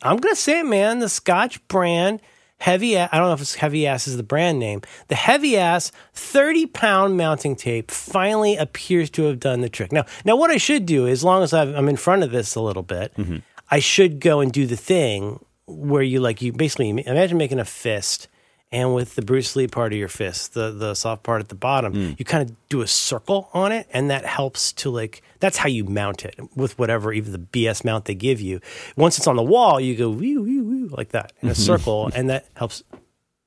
[0.02, 1.00] I'm gonna say man.
[1.00, 2.20] The Scotch brand
[2.58, 2.98] heavy.
[2.98, 4.82] I don't know if it's heavy ass is the brand name.
[5.08, 9.92] The heavy ass 30 pound mounting tape finally appears to have done the trick.
[9.92, 12.54] Now, now what I should do, as long as I've, I'm in front of this
[12.54, 13.38] a little bit, Mm-hmm.
[13.70, 17.64] I should go and do the thing where you like you basically imagine making a
[17.66, 18.26] fist.
[18.70, 21.54] And with the Bruce Lee part of your fist, the the soft part at the
[21.54, 22.12] bottom, Hmm.
[22.18, 25.68] you kind of do a circle on it, and that helps to like that's how
[25.68, 28.60] you mount it with whatever even the BS mount they give you.
[28.96, 32.10] Once it's on the wall, you go wee wee wee like that in a circle,
[32.14, 32.82] and that helps.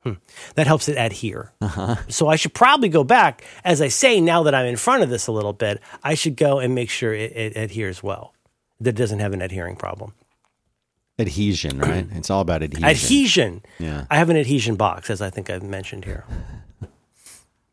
[0.04, 0.14] hmm,
[0.56, 1.52] that helps it adhere.
[2.10, 5.10] So I should probably go back, as I say now that I'm in front of
[5.12, 5.80] this a little bit.
[6.04, 8.34] I should go and make sure it, it adheres well.
[8.80, 10.14] That it doesn't have an adhering problem.
[11.22, 12.06] Adhesion, right?
[12.12, 12.86] It's all about adhesion.
[12.90, 13.64] Adhesion.
[13.80, 14.06] Yeah.
[14.10, 16.26] I have an adhesion box, as I think I've mentioned here.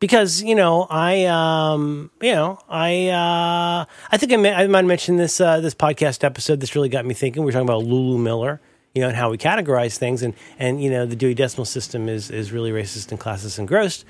[0.00, 4.78] Because you know, I um, you know, I uh, I think I, ma- I might
[4.78, 6.60] have mentioned this uh, this podcast episode.
[6.60, 7.42] This really got me thinking.
[7.42, 8.60] We are talking about Lulu Miller,
[8.94, 12.08] you know, and how we categorize things, and and you know, the Dewey Decimal System
[12.08, 14.04] is is really racist and classist and gross.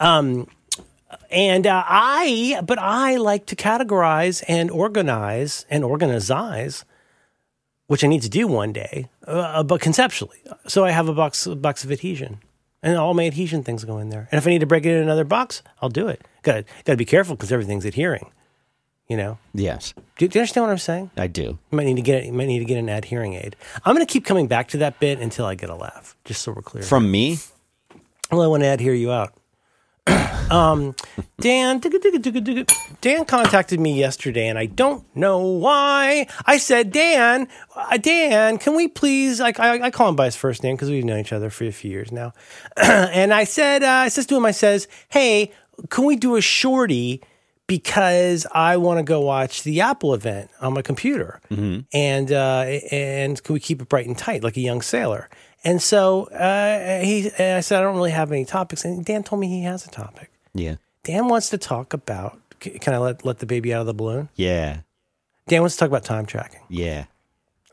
[0.00, 0.48] Um,
[1.30, 6.84] and uh, I, but I like to categorize and organize and organize
[7.86, 10.38] which I need to do one day, uh, but conceptually.
[10.66, 12.38] So I have a box, a box of adhesion,
[12.82, 14.28] and all my adhesion things go in there.
[14.32, 16.22] And if I need to break it in another box, I'll do it.
[16.42, 18.30] Got to got to be careful because everything's adhering.
[19.06, 21.10] You know, Yes, do, do you understand what I'm saying?
[21.18, 21.42] I do.
[21.42, 23.54] You might need to get you might need to get an adhering aid.
[23.84, 26.40] I'm going to keep coming back to that bit until I get a laugh, just
[26.42, 26.82] so we're clear.
[26.84, 27.36] From me,
[28.30, 29.34] Well, I want to adhere you out.
[30.50, 30.94] um,
[31.40, 31.80] Dan.
[33.00, 36.26] Dan contacted me yesterday, and I don't know why.
[36.46, 39.40] I said, Dan, uh, Dan, can we please?
[39.40, 41.64] Like, I, I call him by his first name because we've known each other for
[41.64, 42.32] a few years now.
[42.76, 45.52] and I said, uh, I says to him, I says, Hey,
[45.90, 47.22] can we do a shorty?
[47.66, 51.40] Because I want to go watch the Apple event on my computer,
[51.94, 55.30] and uh, and can we keep it bright and tight like a young sailor?
[55.64, 58.84] And so uh, he, and I said, I don't really have any topics.
[58.84, 60.30] And Dan told me he has a topic.
[60.54, 62.38] yeah, Dan wants to talk about.
[62.60, 64.28] Can I let let the baby out of the balloon?
[64.36, 64.80] yeah,
[65.48, 66.60] Dan wants to talk about time tracking.
[66.68, 67.04] yeah.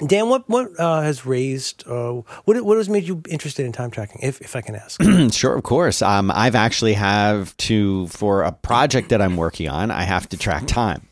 [0.07, 3.91] Dan, what what uh, has raised uh, what what has made you interested in time
[3.91, 4.19] tracking?
[4.23, 4.99] If if I can ask.
[5.31, 6.01] Sure, of course.
[6.01, 9.91] Um, I've actually have to for a project that I'm working on.
[9.91, 11.07] I have to track time.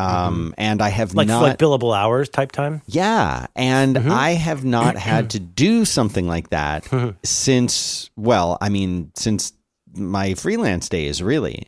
[0.00, 2.82] Um, and I have Like not like billable hours type time.
[2.86, 4.10] yeah, and Mm-hmm.
[4.10, 6.86] I have not had to do something like that
[7.24, 9.52] since well, I mean, since
[9.94, 11.66] my freelance days, really.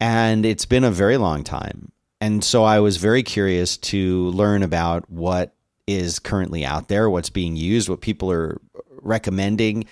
[0.00, 1.92] And it's been a very long time.
[2.22, 5.54] And so I was very curious to learn about what
[5.86, 8.60] is currently out there, what's being used, what people are
[9.02, 9.84] recommending.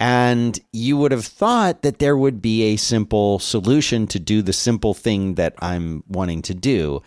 [0.00, 4.52] And you would have thought that there would be a simple solution to do the
[4.52, 7.02] simple thing that I'm wanting to do.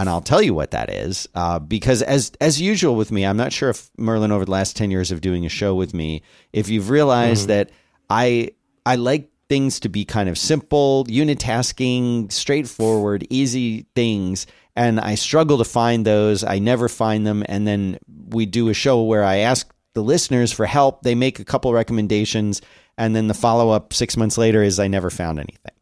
[0.00, 3.36] And I'll tell you what that is, uh, because as as usual with me, I'm
[3.36, 6.22] not sure if Merlin over the last ten years of doing a show with me,
[6.54, 7.70] if you've realized that
[8.08, 8.52] I
[8.86, 15.58] I like things to be kind of simple, unitasking, straightforward, easy things, and I struggle
[15.58, 16.44] to find those.
[16.44, 17.98] I never find them, and then
[18.30, 21.02] we do a show where I ask the listeners for help.
[21.02, 22.62] They make a couple recommendations,
[22.96, 25.74] and then the follow up six months later is I never found anything.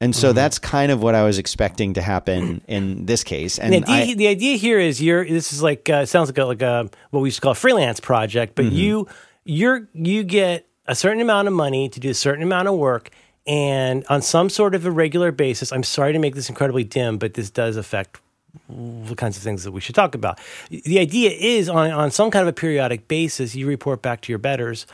[0.00, 3.58] And so that's kind of what I was expecting to happen in this case.
[3.58, 5.24] And The idea, I, the idea here is you're.
[5.24, 7.56] This is like uh, sounds like a, like a what we used to call a
[7.56, 8.76] freelance project, but Mm-hmm.
[8.76, 9.08] you
[9.44, 13.10] you're you get a certain amount of money to do a certain amount of work,
[13.46, 15.72] and on some sort of a regular basis.
[15.72, 18.20] I'm sorry to make this incredibly dim, but this does affect
[18.68, 20.38] the kinds of things that we should talk about.
[20.70, 24.32] The idea is on on some kind of a periodic basis, you report back to
[24.32, 24.86] your betters.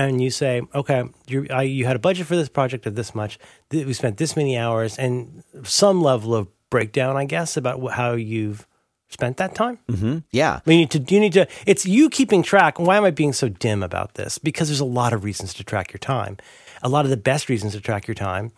[0.00, 3.14] And you say, okay, you I, you had a budget for this project of this
[3.14, 3.38] much.
[3.70, 7.92] Th- We spent this many hours, and some level of breakdown, I guess, about wh-
[7.94, 8.66] how you've
[9.08, 9.78] spent that time.
[9.88, 10.18] Mm-hmm.
[10.30, 10.60] yeah.
[10.64, 10.98] You need to.
[11.14, 11.46] You need to.
[11.66, 12.78] It's you keeping track.
[12.78, 14.38] Why am I being so dim about this?
[14.38, 16.36] Because there's a lot of reasons to track your time.
[16.82, 18.52] A lot of the best reasons to track your time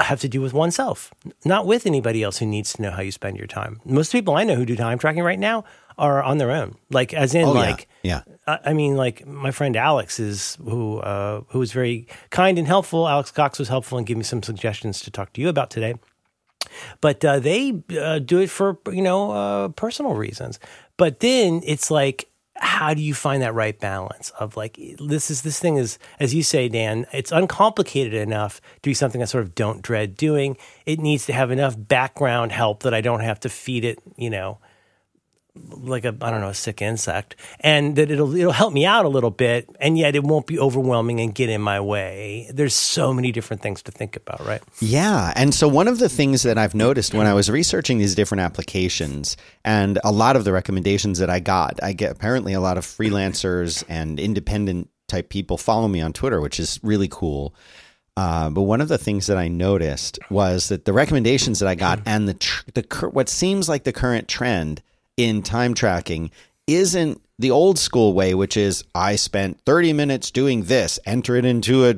[0.00, 3.12] have to do with oneself, not with anybody else who needs to know how you
[3.12, 3.80] spend your time.
[3.84, 5.64] Most people I know who do time tracking right now
[5.98, 6.76] are on their own.
[6.90, 8.22] Like, as in, Oh, like, Yeah.
[8.46, 12.66] I I mean, like my friend Alex is who uh, who was very kind and
[12.66, 13.08] helpful.
[13.08, 15.94] Alex Cox was helpful and gave me some suggestions to talk to you about today.
[17.00, 20.58] But uh, they uh, do it for you know uh, personal reasons.
[20.96, 25.42] But then it's like, how do you find that right balance of like this is
[25.42, 27.06] this thing is as you say, Dan?
[27.12, 30.56] It's uncomplicated enough to be something I sort of don't dread doing.
[30.86, 33.98] It needs to have enough background help that I don't have to feed it.
[34.16, 34.58] You know
[35.54, 39.04] like a I don't know a sick insect, and that it'll it'll help me out
[39.04, 42.48] a little bit, and yet it won't be overwhelming and get in my way.
[42.52, 44.62] There's so many different things to think about, right?
[44.80, 45.32] Yeah.
[45.36, 48.40] And so one of the things that I've noticed when I was researching these different
[48.40, 52.78] applications and a lot of the recommendations that I got, I get apparently a lot
[52.78, 57.54] of freelancers and independent type people follow me on Twitter, which is really cool.
[58.16, 61.74] Uh, but one of the things that I noticed was that the recommendations that I
[61.74, 64.82] got and the tr- the cur- what seems like the current trend
[65.16, 66.30] in time tracking
[66.66, 71.44] isn't the old school way, which is I spent 30 minutes doing this, enter it
[71.44, 71.94] into a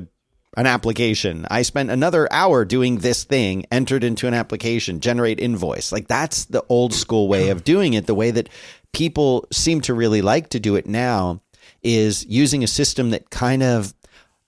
[0.56, 1.46] an application.
[1.50, 5.90] I spent another hour doing this thing, entered into an application, generate invoice.
[5.90, 8.06] Like that's the old school way of doing it.
[8.06, 8.48] The way that
[8.92, 11.40] people seem to really like to do it now
[11.82, 13.94] is using a system that kind of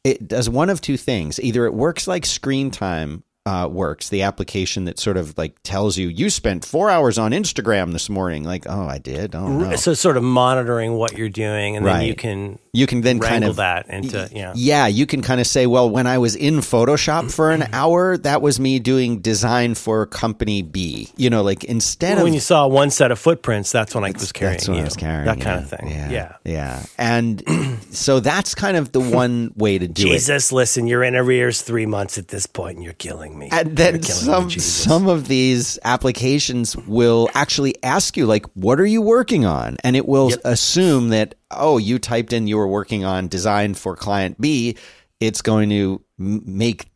[0.05, 1.40] it does one of two things.
[1.40, 5.96] Either it works like screen time uh, works, the application that sort of like tells
[5.96, 8.42] you you spent four hours on Instagram this morning.
[8.42, 9.35] Like, oh, I did.
[9.37, 9.76] Oh no.
[9.76, 13.44] So sort of monitoring what you're doing, and then you can You can then kind
[13.44, 14.52] of that into yeah.
[14.56, 18.18] yeah, you can kind of say, well, when I was in Photoshop for an hour,
[18.18, 21.09] that was me doing design for company B.
[21.16, 24.02] You know, like instead When of when you saw one set of footprints, that's when
[24.02, 24.80] I was carrying that's what you.
[24.80, 25.24] I was carrying.
[25.26, 25.59] that kind yeah.
[25.59, 25.88] of thing.
[25.88, 26.37] Yeah, yeah.
[26.44, 26.87] yeah.
[26.98, 30.11] And so that's kind of the one way to do it.
[30.11, 33.49] Jesus, listen, you're in arrears three months at this point, and you're killing me.
[33.53, 38.87] And then me, some some of these applications will actually ask you like, "What are
[38.87, 43.05] you working on?" And it will assume that oh, you typed in you were working
[43.05, 44.77] on design for client B.
[45.20, 46.87] It's going to make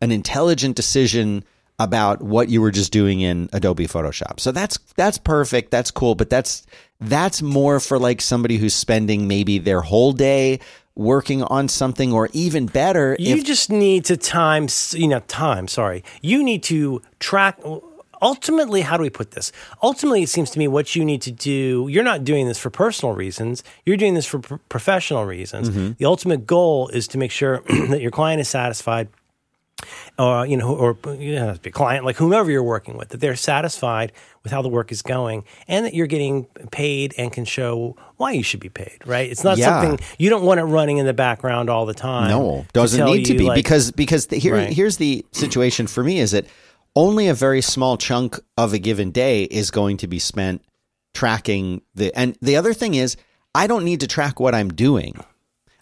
[0.00, 1.44] an intelligent decision
[1.78, 4.38] about what you were just doing in Adobe Photoshop.
[4.38, 5.70] So that's that's perfect.
[5.70, 6.64] That's cool, but that's
[7.00, 10.60] that's more for like somebody who's spending maybe their whole day
[10.96, 15.68] working on something or even better You if just need to time, you know, time,
[15.68, 16.04] sorry.
[16.22, 17.58] You need to track.
[18.22, 19.52] Ultimately, how do we put this?
[19.82, 22.70] Ultimately, it seems to me what you need to do, you're not doing this for
[22.70, 25.68] personal reasons, you're doing this for pr- professional reasons.
[25.68, 25.92] Mm-hmm.
[25.98, 27.58] The ultimate goal is to make sure
[27.90, 29.08] that your client is satisfied.
[30.18, 33.08] Uh, or you know, or you know, be a client like whomever you're working with,
[33.08, 37.32] that they're satisfied with how the work is going, and that you're getting paid and
[37.32, 38.98] can show why you should be paid.
[39.04, 39.28] Right?
[39.30, 39.82] It's not Yeah.
[39.82, 42.28] something you don't want it running in the background all the time.
[42.28, 44.72] No, doesn't need to be like- because because the, here Right.
[44.72, 46.46] here's the situation for me is that
[46.96, 50.62] only a very small chunk of a given day is going to be spent
[51.12, 53.16] tracking the and the other thing is
[53.54, 55.18] I don't need to track what I'm doing.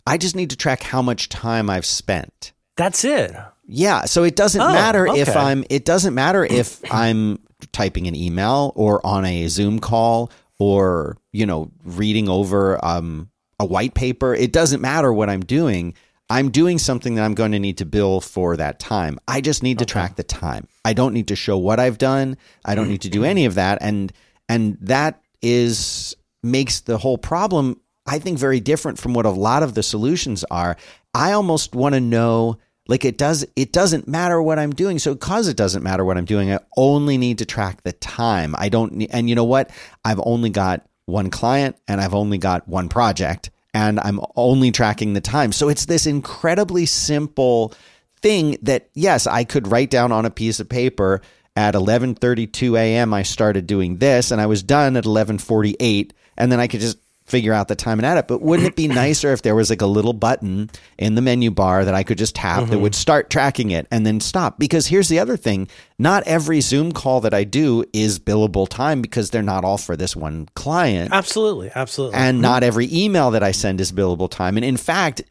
[0.06, 2.52] I just need to track how much time I've spent.
[2.76, 3.32] That's it.
[3.72, 5.34] Yeah, so it doesn't Oh, matter if.
[5.34, 7.38] I'm it doesn't matter if I'm
[7.72, 13.64] typing an email or on a Zoom call or, you know, reading over um, a
[13.64, 14.34] white paper.
[14.34, 15.94] It doesn't matter what I'm doing.
[16.28, 19.18] I'm doing something that I'm going to need to bill for that time.
[19.28, 19.92] I just need to okay.
[19.92, 20.66] track the time.
[20.84, 22.36] I don't need to show what I've done.
[22.64, 23.78] I don't need to do any of that.
[23.80, 24.12] And
[24.48, 29.62] and that is makes the whole problem I think very different from what a lot
[29.62, 30.76] of the solutions are.
[31.14, 32.58] I almost want to know
[32.88, 34.98] like it does it doesn't matter what I'm doing.
[34.98, 38.54] So because it doesn't matter what I'm doing, I only need to track the time.
[38.58, 39.70] I don't need, and you know what?
[40.04, 45.12] I've only got one client and I've only got one project and I'm only tracking
[45.12, 45.52] the time.
[45.52, 47.72] So it's this incredibly simple
[48.20, 51.22] thing that yes, I could write down on a piece of paper
[51.54, 53.14] at 11:32 a.m.
[53.14, 56.98] I started doing this and I was done at 11:48 and then I could just
[57.32, 58.28] figure out the time and add it.
[58.28, 61.50] But wouldn't it be nicer if there was like a little button in the menu
[61.50, 62.70] bar that I could just tap mm-hmm.
[62.70, 64.58] that would start tracking it and then stop?
[64.58, 65.66] Because here's the other thing
[65.98, 69.96] not every Zoom call that I do is billable time because they're not all for
[69.96, 71.10] this one client.
[71.12, 71.70] Absolutely.
[71.74, 72.18] Absolutely.
[72.18, 72.42] And mm-hmm.
[72.42, 74.56] not every email that I send is billable time.
[74.56, 75.22] And in fact,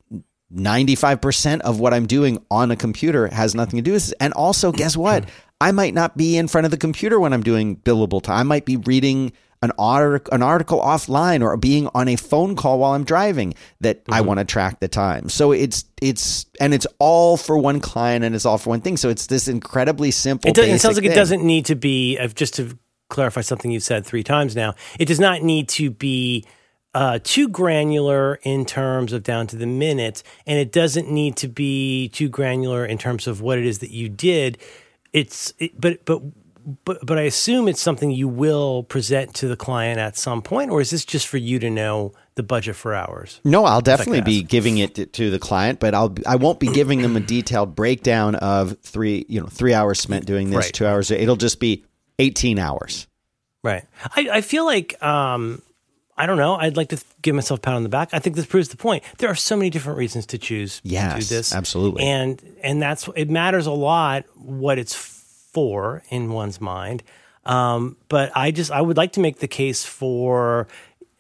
[0.54, 4.14] 95% of what I'm doing on a computer has nothing to do with this.
[4.20, 5.30] And also, guess what?
[5.62, 8.40] I might not be in front of the computer when I'm doing billable time.
[8.40, 12.80] I might be reading an, art- an article offline or being on a phone call
[12.80, 14.14] while I'm driving that mm-hmm.
[14.14, 15.30] I want to track the time.
[15.30, 18.98] So it's it's and it's all for one client and it's all for one thing.
[18.98, 20.50] So it's this incredibly simple.
[20.50, 21.12] It, does, it sounds like thing.
[21.12, 22.18] it doesn't need to be.
[22.18, 22.78] Uh, just to
[23.10, 26.46] clarify something you've said three times now, it does not need to be.
[26.94, 31.48] Uh, too granular in terms of down to the minute, and it doesn't need to
[31.48, 34.58] be too granular in terms of what it is that you did.
[35.14, 36.22] It's it, but but
[36.86, 40.72] but but I assume it's something you will present to the client at some point,
[40.72, 43.40] or is this just for you to know the budget for hours?
[43.44, 47.02] No, I'll definitely be giving it to the client, but I'll I won't be giving
[47.02, 50.74] them a detailed breakdown of three you know three hours spent doing this, right.
[50.74, 51.12] two hours.
[51.12, 51.86] It'll just be
[52.20, 53.08] eighteen hours.
[53.64, 53.86] Right.
[54.16, 55.62] I, I feel like um,
[56.18, 56.56] I don't know.
[56.56, 58.10] I'd like to give myself a pat on the back.
[58.12, 59.04] I think this proves the point.
[59.18, 61.54] There are so many different reasons to choose yes, to do this.
[61.54, 62.04] Absolutely.
[62.04, 64.94] And and that's it matters a lot what it's
[65.52, 67.04] for in one's mind.
[67.46, 70.68] Um, but I just I would like to make the case for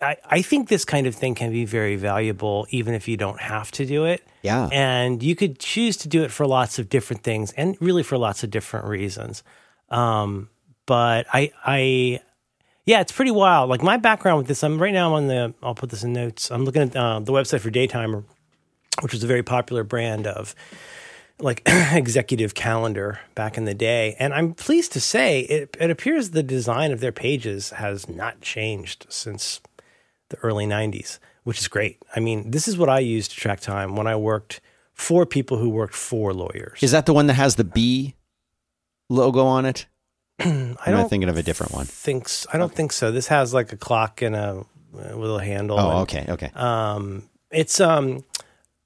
[0.01, 3.39] I, I think this kind of thing can be very valuable even if you don't
[3.39, 4.23] have to do it.
[4.41, 4.67] Yeah.
[4.71, 8.17] And you could choose to do it for lots of different things and really for
[8.17, 9.43] lots of different reasons.
[9.89, 10.49] Um,
[10.85, 12.21] but I I
[12.85, 13.69] yeah, it's pretty wild.
[13.69, 16.13] Like my background with this, I'm right now I'm on the I'll put this in
[16.13, 16.51] notes.
[16.51, 18.23] I'm looking at uh, the website for Daytimer,
[19.01, 20.55] which was a very popular brand of
[21.43, 24.15] like executive calendar back in the day.
[24.19, 28.41] And I'm pleased to say it, it appears the design of their pages has not
[28.41, 29.61] changed since
[30.29, 32.01] the early 90s, which is great.
[32.15, 34.61] I mean, this is what I used to track time when I worked
[34.93, 36.79] for people who worked for lawyers.
[36.81, 38.15] Is that the one that has the B
[39.09, 39.87] logo on it?
[40.39, 41.85] I am I thinking of a different one?
[41.85, 42.75] Thinks I don't okay.
[42.75, 43.11] think so.
[43.11, 44.65] This has like a clock and a,
[44.97, 45.79] a little handle.
[45.79, 46.51] Oh, and, okay, okay.
[46.55, 48.23] Um, it's um,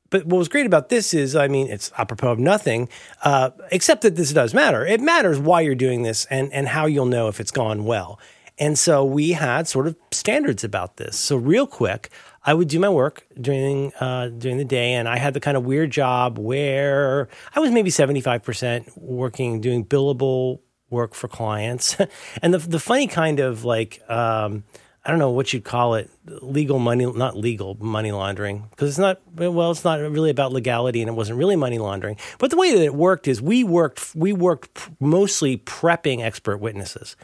[0.09, 2.89] but what was great about this is, I mean, it's apropos of nothing,
[3.23, 4.85] uh, except that this does matter.
[4.85, 8.19] It matters why you're doing this and, and how you'll know if it's gone well.
[8.57, 11.17] And so we had sort of standards about this.
[11.17, 12.09] So real quick,
[12.45, 15.57] I would do my work during uh, during the day, and I had the kind
[15.57, 21.27] of weird job where I was maybe seventy five percent working doing billable work for
[21.27, 21.97] clients,
[22.41, 24.01] and the the funny kind of like.
[24.09, 24.63] Um,
[25.05, 28.97] I don't know what you'd call it, legal money, not legal money laundering, because it's
[28.97, 32.17] not, well, it's not really about legality and it wasn't really money laundering.
[32.39, 37.15] But the way that it worked is we worked, we worked mostly prepping expert witnesses.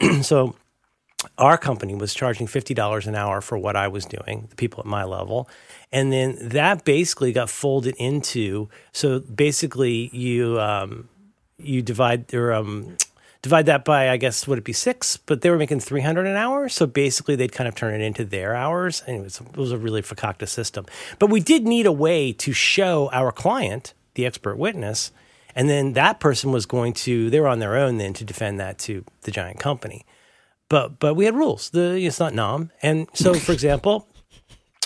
[0.22, 0.56] so
[1.36, 4.86] our company was charging $50 an hour for what I was doing, the people at
[4.86, 5.50] my level.
[5.92, 11.10] And then that basically got folded into, so basically you, um,
[11.58, 12.96] you divide or um,
[13.42, 15.16] divide that by, I guess, would it be six?
[15.16, 16.68] But they were making 300 an hour.
[16.68, 19.02] So basically, they'd kind of turn it into their hours.
[19.06, 20.86] And it was, it was a really fakakta system.
[21.18, 25.12] But we did need a way to show our client, the expert witness,
[25.54, 28.60] and then that person was going to, they were on their own then to defend
[28.60, 30.06] that to the giant company.
[30.68, 31.70] But, but we had rules.
[31.70, 32.70] The, it's not nom.
[32.82, 34.06] And so, for example,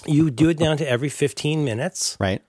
[0.07, 2.17] you do it down to every 15 minutes.
[2.19, 2.43] Right.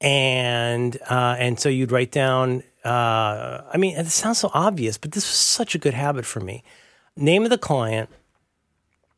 [0.00, 5.12] And, uh, and so you'd write down uh, I mean, it sounds so obvious, but
[5.12, 6.62] this was such a good habit for me.
[7.16, 8.10] Name of the client,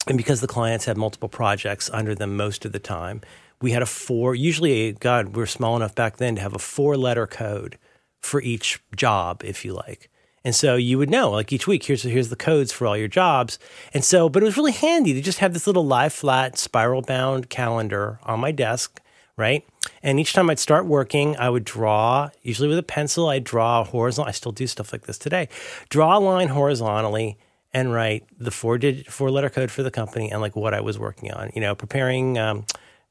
[0.07, 3.23] and because the clients had multiple projects under them most of the time,
[3.61, 6.59] we had a four, usually, God, we were small enough back then to have a
[6.59, 7.79] four letter code
[8.21, 10.11] for each job, if you like.
[10.45, 13.09] And so you would know, like each week, here's here's the codes for all your
[13.09, 13.59] jobs.
[13.93, 17.03] And so, but it was really handy to just have this little live flat spiral
[17.03, 19.01] bound calendar on my desk,
[19.37, 19.67] right?
[20.03, 23.85] And each time I'd start working, I would draw, usually with a pencil, I'd draw
[23.85, 24.29] horizontal.
[24.29, 25.49] I still do stuff like this today.
[25.89, 27.39] Draw a line horizontally
[27.73, 30.81] and write the four digit, four letter code for the company and like what I
[30.81, 31.51] was working on.
[31.55, 32.65] You know, preparing um,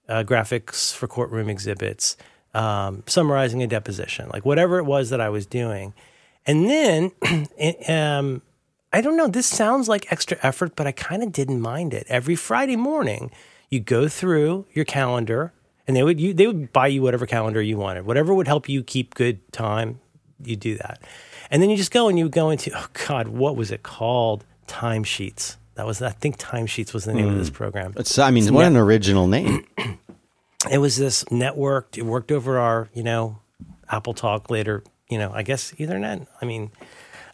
[0.08, 2.18] uh, graphics for courtroom exhibits,
[2.54, 5.94] um, summarizing a deposition, like whatever it was that I was doing.
[6.46, 7.12] And then,
[7.88, 8.42] um,
[8.94, 12.06] I don't know, this sounds like extra effort, but I kind of didn't mind it.
[12.08, 13.30] Every Friday morning,
[13.70, 15.54] you go through your calendar
[15.88, 18.70] and they would you, they would buy you whatever calendar you wanted, whatever would help
[18.70, 20.00] you keep good time.
[20.44, 21.02] You do that,
[21.50, 24.44] and then you just go and you go into oh god, what was it called?
[24.68, 25.58] Timesheets.
[25.76, 27.32] That was I think Timesheets was the name mm.
[27.32, 27.94] of this program.
[27.98, 29.66] It's I mean, it's what net- an original name.
[30.72, 31.98] it was this network.
[31.98, 33.40] It worked over our you know
[33.92, 34.84] AppleTalk later.
[35.10, 36.28] You know, I guess Ethernet.
[36.42, 36.72] I mean,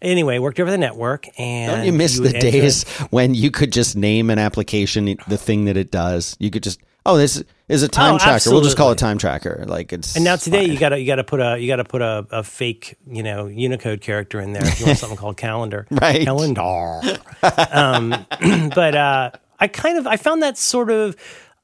[0.02, 1.28] anyway, worked over the network.
[1.40, 5.38] And don't you miss you the days when you could just name an application the
[5.38, 6.36] thing that it does?
[6.40, 8.52] You could just oh, this is a time oh, tracker.
[8.52, 9.64] We'll just call it time tracker.
[9.68, 10.72] Like it's and now today fine.
[10.72, 14.02] you gotta you gotta put a you gotta put a, a fake you know Unicode
[14.02, 15.88] character in there if you want something called calendar.
[15.90, 17.02] Right, calendar.
[17.72, 18.26] um,
[18.76, 21.16] but uh, I kind of I found that sort of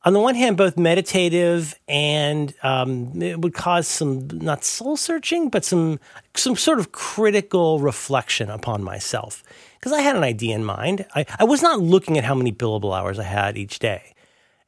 [0.03, 5.49] on the one hand both meditative and um, it would cause some not soul searching
[5.49, 5.99] but some
[6.35, 9.43] some sort of critical reflection upon myself
[9.79, 11.05] because I had an idea in mind.
[11.15, 14.13] I, I was not looking at how many billable hours I had each day.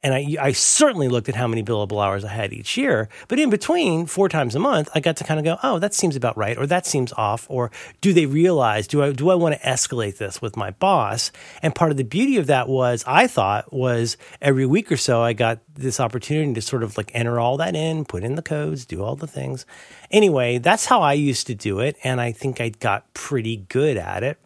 [0.02, 3.10] And I, I certainly looked at how many billable hours I had each year.
[3.28, 5.92] But in between, four times a month, I got to kind of go, oh, that
[5.92, 7.70] seems about right, or that seems off, or
[8.00, 11.30] do they realize, do I, do I want to escalate this with my boss?
[11.62, 15.20] And part of the beauty of that was, I thought, was every week or so,
[15.20, 18.42] I got this opportunity to sort of like enter all that in, put in the
[18.42, 19.66] codes, do all the things.
[20.10, 21.96] Anyway, that's how I used to do it.
[22.02, 24.38] And I think I got pretty good at it.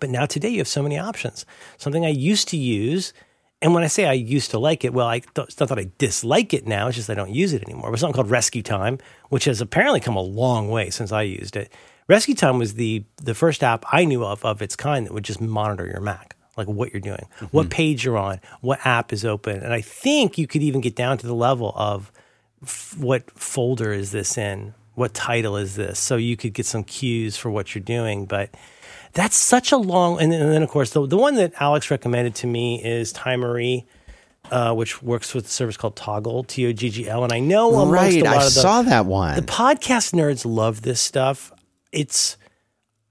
[0.00, 1.44] But now today you have so many options.
[1.76, 3.12] Something I used to use
[3.66, 5.78] and when I say I used to like it, well, I th- it's not that
[5.80, 6.86] I dislike it now.
[6.86, 7.90] It's just I don't use it anymore.
[7.90, 11.72] There's something called RescueTime, which has apparently come a long way since I used it.
[12.08, 15.40] RescueTime was the the first app I knew of of its kind that would just
[15.40, 17.46] monitor your Mac, like what you're doing, mm-hmm.
[17.46, 20.94] what page you're on, what app is open, and I think you could even get
[20.94, 22.12] down to the level of
[22.62, 26.84] f- what folder is this in, what title is this, so you could get some
[26.84, 28.50] cues for what you're doing, but
[29.16, 30.20] that's such a long.
[30.20, 33.12] And then, and then of course, the, the one that Alex recommended to me is
[33.12, 33.84] Timery.
[34.48, 37.40] Uh, which works with a service called Toggl, T O G G L, and I
[37.40, 38.24] know right.
[38.24, 39.34] I the, saw that one.
[39.34, 41.52] The podcast nerds love this stuff.
[41.90, 42.36] It's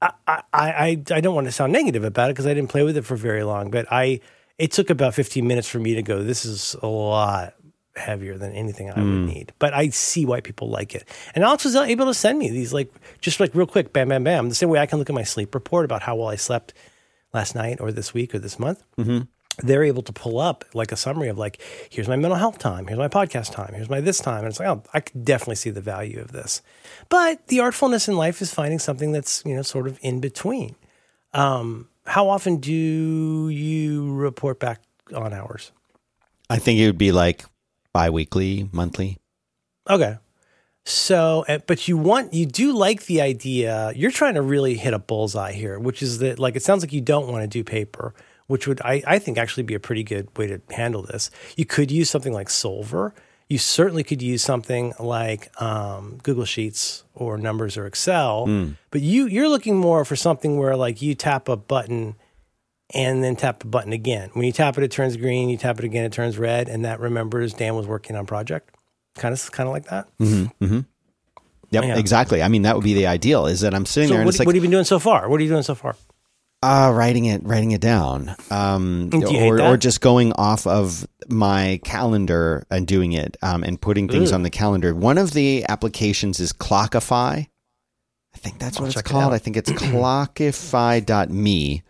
[0.01, 2.83] I I I, I don't want to sound negative about it because I didn't play
[2.83, 4.21] with it for very long, but I
[4.57, 6.23] it took about 15 minutes for me to go.
[6.23, 7.53] This is a lot
[7.95, 9.25] heavier than anything I would hmm.
[9.25, 9.53] need.
[9.59, 11.07] But I see why people like it.
[11.33, 12.91] And Alex was able to send me these like
[13.21, 14.49] just like real quick, bam, bam, bam.
[14.49, 16.73] The same way I can look at my sleep report about how well I slept
[17.33, 18.83] last night or this week or this month.
[18.97, 19.21] Mm-hmm.
[19.65, 22.87] They're able to pull up like a summary of like, here's my mental health time,
[22.87, 24.39] here's my podcast time, here's my this time.
[24.39, 26.61] And it's like, oh, I could definitely see the value of this.
[27.07, 30.75] But the artfulness in life is finding something that's, you know, sort of in between.
[31.33, 32.71] Um, how often do
[33.49, 34.81] you report back
[35.13, 35.71] on hours?
[36.49, 37.45] I think it would be like
[37.95, 39.17] bi-weekly, monthly.
[39.89, 40.17] Okay.
[40.83, 43.93] So, but you want, you do like the idea.
[43.95, 46.91] You're trying to really hit a bullseye here, which is that, like, it sounds like
[46.91, 48.13] you don't want to do paper,
[48.47, 51.31] which would, I, I think, actually be a pretty good way to handle this.
[51.55, 53.13] You could use something like Soulver.
[53.47, 58.45] You certainly could use something like um, Google Sheets or Numbers or Excel.
[58.45, 58.75] Mm.
[58.91, 62.15] But you, you're looking more for something where, like, you tap a button
[62.95, 64.31] and then tap the button again.
[64.33, 65.49] When you tap it, it turns green.
[65.49, 68.71] You tap it again, it turns red, and that remembers Dan was working on project.
[69.15, 70.07] Kind of, kind of like that.
[70.17, 70.79] Mm-hmm, mm-hmm.
[71.71, 71.97] Yep, yeah.
[71.97, 72.41] exactly.
[72.41, 73.47] I mean, that would be the ideal.
[73.47, 74.85] Is that I'm sitting so there and what, it's like, what have you been doing
[74.85, 75.29] so far?
[75.29, 75.95] What are you doing so far?
[76.63, 82.65] Uh, writing it, writing it down, um, or, or just going off of my calendar
[82.71, 84.35] and doing it, um, and putting things Ooh.
[84.35, 84.95] on the calendar.
[84.95, 87.47] One of the applications is Clockify.
[88.33, 89.33] I think that's what I'll it's called.
[89.33, 91.83] It I think it's clockify.me.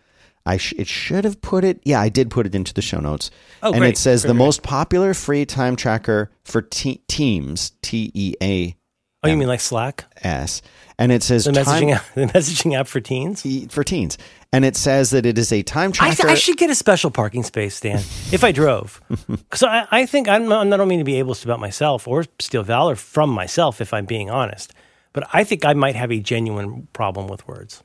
[0.45, 1.79] I sh- it should have put it.
[1.83, 3.31] Yeah, I did put it into the show notes.
[3.63, 3.91] Oh, and great.
[3.91, 4.45] it says great, the great.
[4.45, 7.71] most popular free time tracker for te- teams.
[7.81, 8.75] T E A.
[9.23, 10.05] Oh, you mean like Slack?
[10.17, 10.61] S.
[10.99, 13.41] And it says the messaging app, the messaging app for teens.
[13.73, 14.17] For teens,
[14.53, 16.27] and it says that it is a time tracker.
[16.27, 17.97] I, I should get a special parking space, Dan,
[18.31, 19.01] if I drove.
[19.27, 22.25] Because I, I, think I'm not, I don't mean to be ableist about myself or
[22.39, 24.73] steal valor from myself, if I'm being honest.
[25.11, 27.83] But I think I might have a genuine problem with words.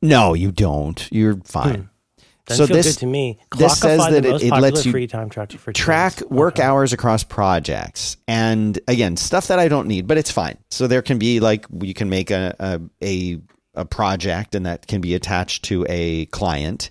[0.00, 1.08] No, you don't.
[1.10, 1.74] You're fine.
[1.74, 2.22] Hmm.
[2.46, 3.38] Doesn't so this to me.
[3.58, 5.06] this says that it, it lets you
[5.74, 6.30] track teams.
[6.30, 6.62] work okay.
[6.62, 10.56] hours across projects, and again, stuff that I don't need, but it's fine.
[10.70, 13.40] So there can be like you can make a a, a,
[13.74, 16.88] a project, and that can be attached to a client.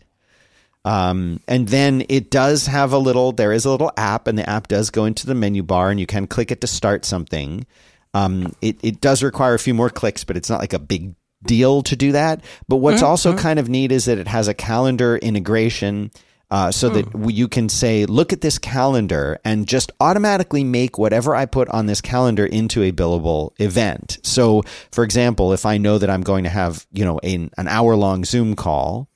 [0.85, 4.49] Um, and then it does have a little, there is a little app, and the
[4.49, 7.65] app does go into the menu bar, and you can click it to start something.
[8.13, 11.13] Um, it, it does require a few more clicks, but it's not like a big
[11.43, 12.43] deal to do that.
[12.67, 16.11] But what's also kind of neat is that it has a calendar integration.
[16.49, 21.35] Uh, so that you can say, look at this calendar and just automatically make whatever
[21.35, 24.19] I put on this calendar into a billable event.
[24.23, 24.63] So,
[24.93, 27.97] for example, if I know that I'm going to have, you know, an, an hour
[27.97, 29.09] long Zoom call,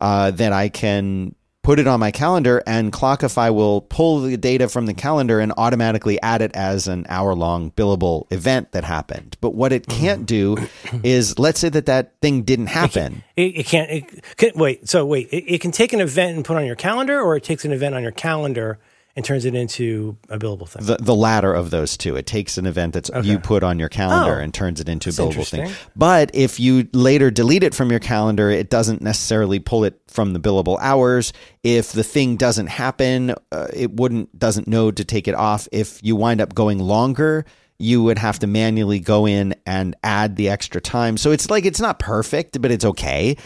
[0.00, 4.68] uh, then I can put it on my calendar and Clockify will pull the data
[4.68, 9.36] from the calendar and automatically add it as an hour long billable event that happened.
[9.40, 10.58] But what it can't mm-hmm.
[10.96, 13.22] do is let's say that that thing didn't happen.
[13.36, 13.90] It, it can't.
[13.90, 14.88] It, can, wait.
[14.88, 15.28] So wait.
[15.30, 17.72] It, it can take an event and put on your calendar, or it takes an
[17.72, 18.78] event on your calendar
[19.14, 20.84] and turns it into a billable thing.
[20.86, 22.16] The, the latter of those two.
[22.16, 24.42] It takes an event that's you put on your calendar Oh.
[24.42, 25.70] and turns it into a billable thing.
[25.94, 30.32] But if you later delete it from your calendar, it doesn't necessarily pull it from
[30.32, 31.32] the billable hours.
[31.62, 35.68] If the thing doesn't happen, uh, it wouldn't doesn't know to take it off.
[35.72, 37.44] If you wind up going longer,
[37.78, 41.16] you would have to manually go in and add the extra time.
[41.16, 43.36] So it's like it's not perfect, but it's okay.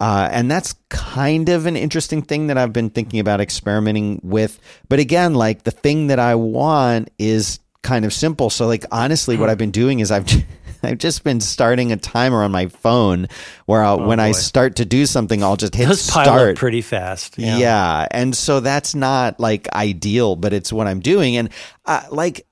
[0.00, 4.60] Uh, and that's kind of an interesting thing that I've been thinking about experimenting with.
[4.88, 8.50] But again, like the thing that I want is kind of simple.
[8.50, 10.28] So, like honestly, what I've been doing is I've
[10.84, 13.28] I've just been starting a timer on my phone
[13.66, 16.56] where I'll, when I start to do something, I'll just hit Those start.
[16.56, 17.38] pretty fast.
[17.38, 18.06] Yeah.
[18.10, 21.36] And so that's not like ideal, but it's what I'm doing.
[21.36, 21.50] And
[21.84, 22.46] uh, like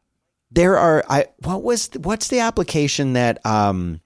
[0.50, 4.00] there are, I, what was, what's the application that, um,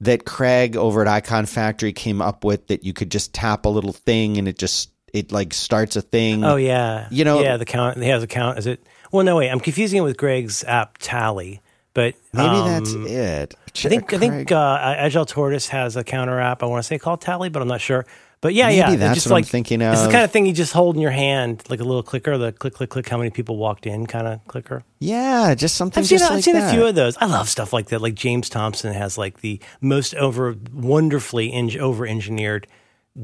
[0.00, 3.92] that Craig over at Iconfactory came up with that you could just tap a little
[3.92, 6.44] thing and it just, it like starts a thing.
[6.44, 7.08] Oh yeah.
[7.10, 7.56] You know- Yeah.
[7.56, 7.96] The count.
[8.02, 8.58] He has a count.
[8.58, 8.86] Is it?
[9.10, 9.50] Well, no wait.
[9.50, 11.60] I'm confusing it with Greg's app Tally.
[11.94, 13.54] But Maybe um, that's it.
[13.84, 16.62] I think I think uh, Agile Tortoise has a counter app.
[16.62, 18.06] I want to say called Tally, but I'm not sure.
[18.40, 20.46] But yeah, Maybe yeah, that's just what I'm like, thinking It's the kind of thing
[20.46, 23.08] you just hold in your hand, like a little clicker, the click, click, click.
[23.08, 24.06] How many people walked in?
[24.06, 24.84] Kind of clicker.
[25.00, 26.72] yeah, just something I've seen, just I've seen that.
[26.72, 27.16] a few of those.
[27.16, 28.00] I love stuff like that.
[28.00, 32.68] Like James Thomson has like the most over wonderfully over engineered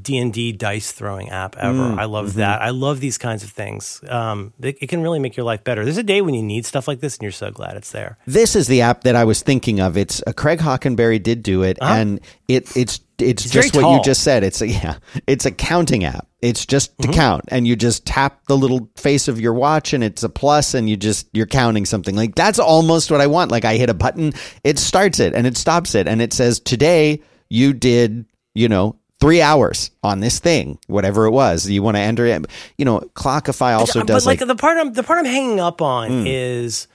[0.01, 1.79] D and D dice throwing app ever.
[1.79, 2.39] Mm, I love mm-hmm.
[2.41, 2.63] that.
[2.63, 4.03] I love these kinds of things.
[4.09, 5.85] Um, it, it can really make your life better.
[5.85, 8.19] There's a day when you need stuff like this, and you're so glad it's there.
[8.27, 9.97] This is the app that I was thinking of.
[9.97, 14.03] It's uh, Craig Hockenberry did do it, and it it's it's It's just what you
[14.03, 14.43] just said.
[14.43, 16.27] It's a yeah, it's a counting app.
[16.43, 20.03] It's just to count, and you just tap the little face of your watch, and
[20.03, 22.17] it's a plus, and you just you're counting something.
[22.17, 23.51] Like that's almost what I want.
[23.51, 24.33] Like I hit a button,
[24.65, 28.97] it starts it, and it stops it, and it says today you did you know.
[29.25, 31.67] Three hours on this thing, whatever it was.
[31.67, 32.45] You want to enter it.
[32.77, 35.61] You know, Clockify also but does like, like, the part I'm the part I'm hanging
[35.61, 36.27] up on Hmm.
[36.27, 36.89] is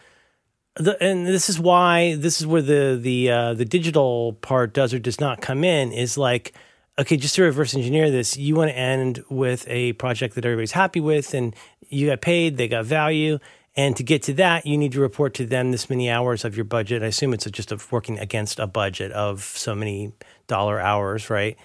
[0.75, 4.93] the and this is why this is where the the uh, the digital part does
[4.93, 6.53] or does not come in is like
[6.99, 10.73] okay just to reverse engineer this you want to end with a project that everybody's
[10.73, 11.55] happy with and
[11.89, 13.39] you got paid they got value
[13.75, 16.55] and to get to that you need to report to them this many hours of
[16.55, 20.13] your budget I assume it's just of working against a budget of so many
[20.47, 21.57] dollar hours right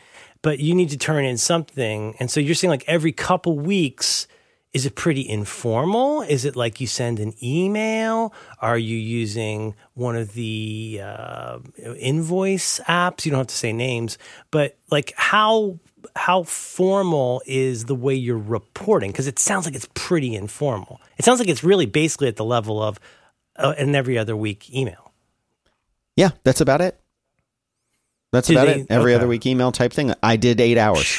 [0.45, 4.29] but you need to turn in something and so you're saying like every couple weeks
[4.75, 6.23] is it pretty informal?
[6.23, 8.35] Is it like you send an email?
[8.59, 11.61] Are you using one of the uh,
[11.97, 13.25] invoice apps?
[13.25, 14.19] You don't have to say names,
[14.51, 15.79] but like how
[16.17, 19.13] how formal is the way you're reporting?
[19.13, 21.01] Because it sounds like it's pretty informal.
[21.19, 22.99] It sounds like it's really basically at the level of
[23.57, 25.13] uh, an every other week email.
[26.17, 27.01] yeah, that's about it.
[28.35, 28.87] That's about they- it.
[28.91, 29.21] Every okay.
[29.21, 30.13] other week email type thing.
[30.23, 31.17] I did eight hours.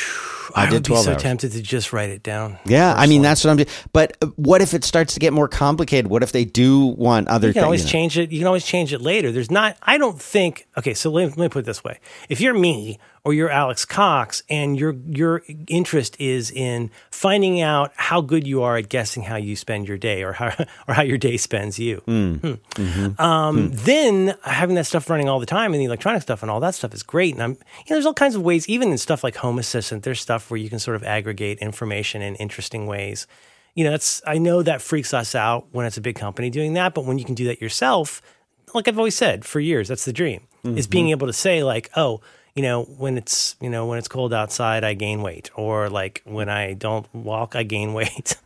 [0.53, 1.21] I, I, did would be 12 so hours.
[1.21, 2.57] tempted to just write it down.
[2.65, 3.67] Yeah, I mean that's what I'm doing.
[3.91, 6.07] But uh, what if it starts to get more complicated?
[6.09, 7.65] What if they do want other You can things?
[7.65, 8.31] always change it.
[8.31, 9.31] You can always change it later.
[9.33, 9.75] There's not.
[9.81, 10.67] I don't think.
[10.77, 11.99] Okay, so let, let me put it this way:
[12.29, 17.91] if you're me or you're Alex Cox, and your your interest is in finding out
[17.95, 20.53] how good you are at guessing how you spend your day, or how
[20.87, 22.35] or how your day spends you, Hmm.
[22.35, 22.53] Hmm.
[22.75, 23.21] Mm-hmm.
[23.21, 26.59] Um, then having that stuff running all the time and the electronic stuff and all
[26.59, 27.33] that stuff is great.
[27.33, 30.03] And I'm, you know, there's all kinds of ways, even in stuff like Home Assistant,
[30.03, 33.25] there's stuff where you can sort of aggregate information in interesting ways.
[33.73, 36.75] You know, that's I know that freaks us out when it's a big company doing
[36.75, 38.21] that, but when you can do that yourself,
[38.75, 41.91] like I've always said for years, that's the dream is being able to say like,
[41.95, 42.21] oh,
[42.55, 46.21] you know, when it's you know when it's cold outside, I gain weight, or like
[46.25, 48.37] when I don't walk, I gain weight.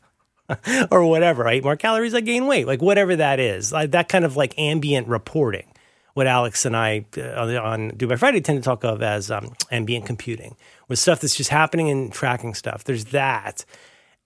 [0.90, 1.48] or whatever.
[1.48, 2.66] I eat more calories, I gain weight.
[2.66, 5.72] Like whatever that is, like that kind of like ambient reporting.
[6.16, 9.54] What Alex and I uh, on, Do by Friday tend to talk of as um,
[9.72, 10.56] ambient computing,
[10.88, 12.84] with stuff that's just happening and tracking stuff.
[12.84, 13.64] There's that.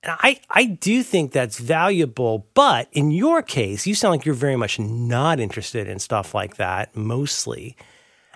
[0.02, 4.36] And I, I do think that's valuable, but in your case, you sound like you're
[4.36, 7.78] very much not interested in stuff like that, mostly.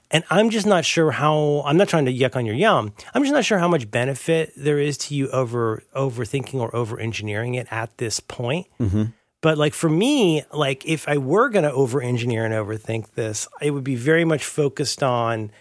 [0.09, 1.63] And I'm just not sure how.
[1.65, 2.93] I'm not trying to yuck on your yum.
[3.13, 6.99] I'm just not sure how much benefit there is to you over overthinking or over
[6.99, 8.67] engineering it at this point.
[8.79, 9.03] Mm-hmm.
[9.41, 13.47] But like for me, like if I were going to over engineer and overthink this,
[13.61, 15.51] it would be very much focused on.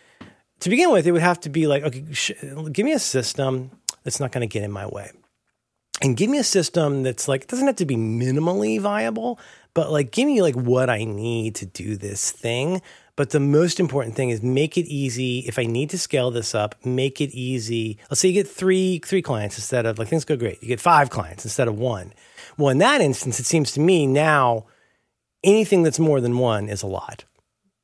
[0.61, 2.33] To begin with, it would have to be like, okay, sh-
[2.73, 3.73] give me a system
[4.05, 5.11] that's not going to get in my way
[6.03, 9.39] and give me a system that's like it doesn't have to be minimally viable
[9.75, 12.83] but like give me like what i need to do this thing
[13.17, 15.41] but the most important thing is make it easy.
[15.47, 17.99] If i need to scale this up make it easy.
[18.11, 20.63] Let's say you get three three clients instead of like things go great.
[20.63, 22.13] You get five clients instead of one.
[22.57, 24.67] Well in that instance it seems to me now
[25.43, 27.25] anything that's more than one is a lot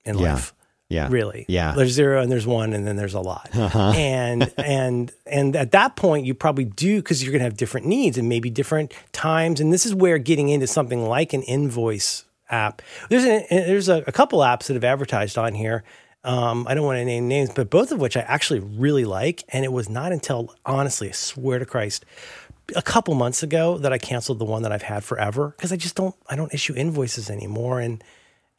[0.05, 0.35] in Yeah.
[0.35, 0.55] life.
[0.89, 1.09] Yeah.
[1.11, 1.47] really.
[1.49, 1.73] Yeah.
[1.73, 3.49] there's zero and there's one and then there's a lot.
[3.55, 3.93] Uh-huh.
[3.97, 7.87] And and and at that point you probably do because you're going to have different
[7.87, 9.59] needs and maybe different times.
[9.61, 14.05] And this is where getting into something like an invoice app there's a, there's a,
[14.07, 15.83] a couple apps that have advertised on here
[16.25, 19.43] um, I don't want to name names, but both of which I actually really like.
[19.49, 22.05] And it was not until, honestly, I swear to Christ,
[22.77, 25.77] a couple months ago that I canceled the one that I've had forever because I
[25.77, 28.03] just don't I don't issue invoices anymore and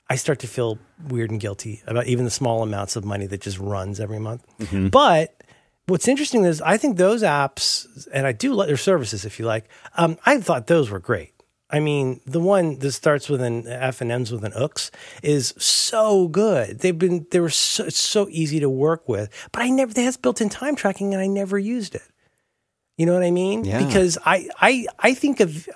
[0.10, 0.78] I start to feel
[1.08, 4.44] weird and guilty about even the small amounts of money that just runs every month.
[4.90, 5.42] But
[5.88, 9.46] what's interesting is I think those apps and I do let their services if you
[9.46, 9.70] like.
[9.98, 11.33] Um, I thought those were great.
[11.74, 14.92] I mean, the one that starts with an F and ends with an ooks
[15.24, 16.80] is so good.
[16.80, 20.16] They've been they were so, so easy to work with, but I never they has
[20.16, 22.04] built-in time tracking and I never used it.
[22.96, 23.66] You know what I mean?
[23.66, 23.84] Yeah.
[23.84, 25.68] Because I I I think of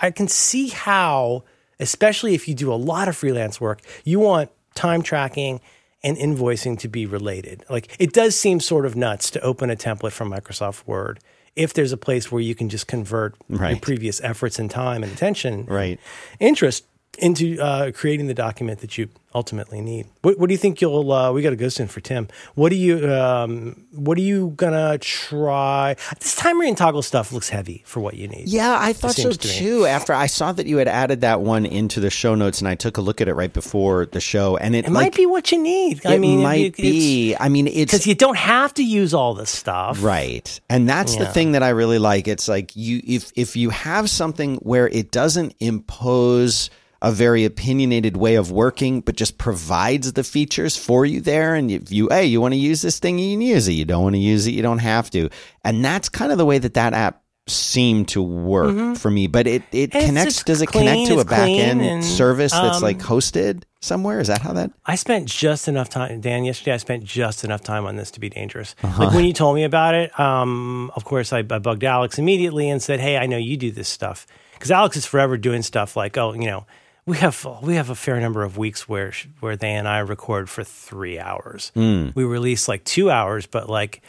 [0.00, 1.44] I can see how,
[1.78, 5.60] especially if you do a lot of freelance work, you want time tracking
[6.02, 7.62] and invoicing to be related.
[7.68, 11.20] Like it does seem sort of nuts to open a template from Microsoft Word
[11.56, 15.12] if there's a place where you can just convert your previous efforts and time and
[15.12, 16.00] attention, Right.
[16.40, 16.84] interest
[17.18, 20.06] into uh, creating the document that you ultimately need.
[20.22, 21.10] What, what do you think you'll?
[21.12, 22.28] Uh, we got to go soon for Tim.
[22.54, 23.10] What do you?
[23.10, 25.96] Um, what are you gonna try?
[26.20, 28.48] This timer and Toggl stuff looks heavy for what you need.
[28.48, 29.86] Yeah, I thought so to too.
[29.86, 32.74] After I saw that you had added that one into the show notes, and I
[32.74, 35.26] took a look at it right before the show, and it, It like, might be
[35.26, 36.04] what you need.
[36.06, 37.36] I it mean, might be.
[37.38, 40.02] I mean, it's because you don't have to use all this stuff.
[40.02, 40.60] Right.
[40.68, 42.26] And that's the thing that I really like.
[42.26, 46.70] It's like you if if you have something where it doesn't impose
[47.02, 51.56] a very opinionated way of working, but just provides the features for you there.
[51.56, 53.72] And if you, hey, you want to use this thing, you can use it.
[53.72, 55.28] You don't want to use it, you don't have to.
[55.64, 59.26] And that's kind of the way that that app seemed to work for me.
[59.26, 59.96] But it, it Mm-hmm.
[59.98, 62.98] It's connects, does it clean, connect to a back end and, service that's um, like
[63.00, 64.20] hosted somewhere?
[64.20, 64.70] Is that how that?
[64.86, 66.44] I spent just enough time, Dan.
[66.44, 68.76] Yesterday, I spent just enough time on this to be dangerous.
[68.82, 69.04] Uh-huh.
[69.04, 72.70] Like when you told me about it, um, of course, I, I bugged Alex immediately
[72.70, 75.96] and said, "Hey, I know you do this stuff." Because Alex is forever doing stuff
[75.96, 76.64] like, "Oh, you know,
[77.06, 80.48] we have we have a fair number of weeks where where they and I record
[80.48, 81.70] for three hours.
[81.74, 82.10] Hmm.
[82.14, 84.02] We release like two hours, but like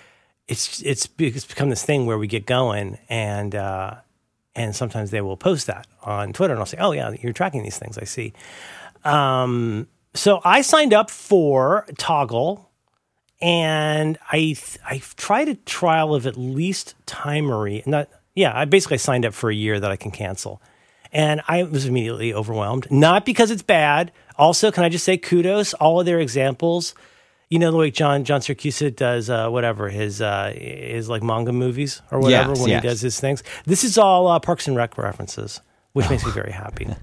[0.48, 3.96] it's it's it's become this thing where we get going and." uh
[4.56, 7.64] and sometimes they will post that on Twitter, and I'll say, "Oh yeah, you're tracking
[7.64, 7.98] these things.
[7.98, 8.34] I see."
[9.04, 12.66] Um, so I signed up for Toggl,
[13.42, 17.86] and I I tried a trial of at least Timery.
[17.88, 20.62] Not yeah, I basically signed up for a year that I can cancel,
[21.14, 22.92] and I was immediately overwhelmed.
[22.92, 24.12] Not because it's bad.
[24.38, 25.74] Also, can I just say kudos?
[25.76, 26.96] All of their examples.
[27.50, 31.54] You know the way John John Siracusa does uh, whatever his uh, his like manga
[31.54, 32.82] movies or whatever Yes, when yes.
[32.82, 33.44] he does his things.
[33.66, 35.62] This is all uh, Parks and Rec references,
[35.94, 36.88] which makes me very happy.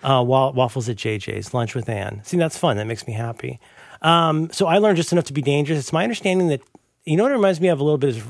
[0.00, 2.20] Uh, waffles at JJ's, lunch with Anne.
[2.22, 2.76] See, that's fun.
[2.76, 3.58] That makes me happy.
[4.00, 5.76] Um, so I learned just enough to be dangerous.
[5.80, 6.60] It's my understanding that
[7.04, 8.10] you know what it reminds me of a little bit.
[8.10, 8.22] Is,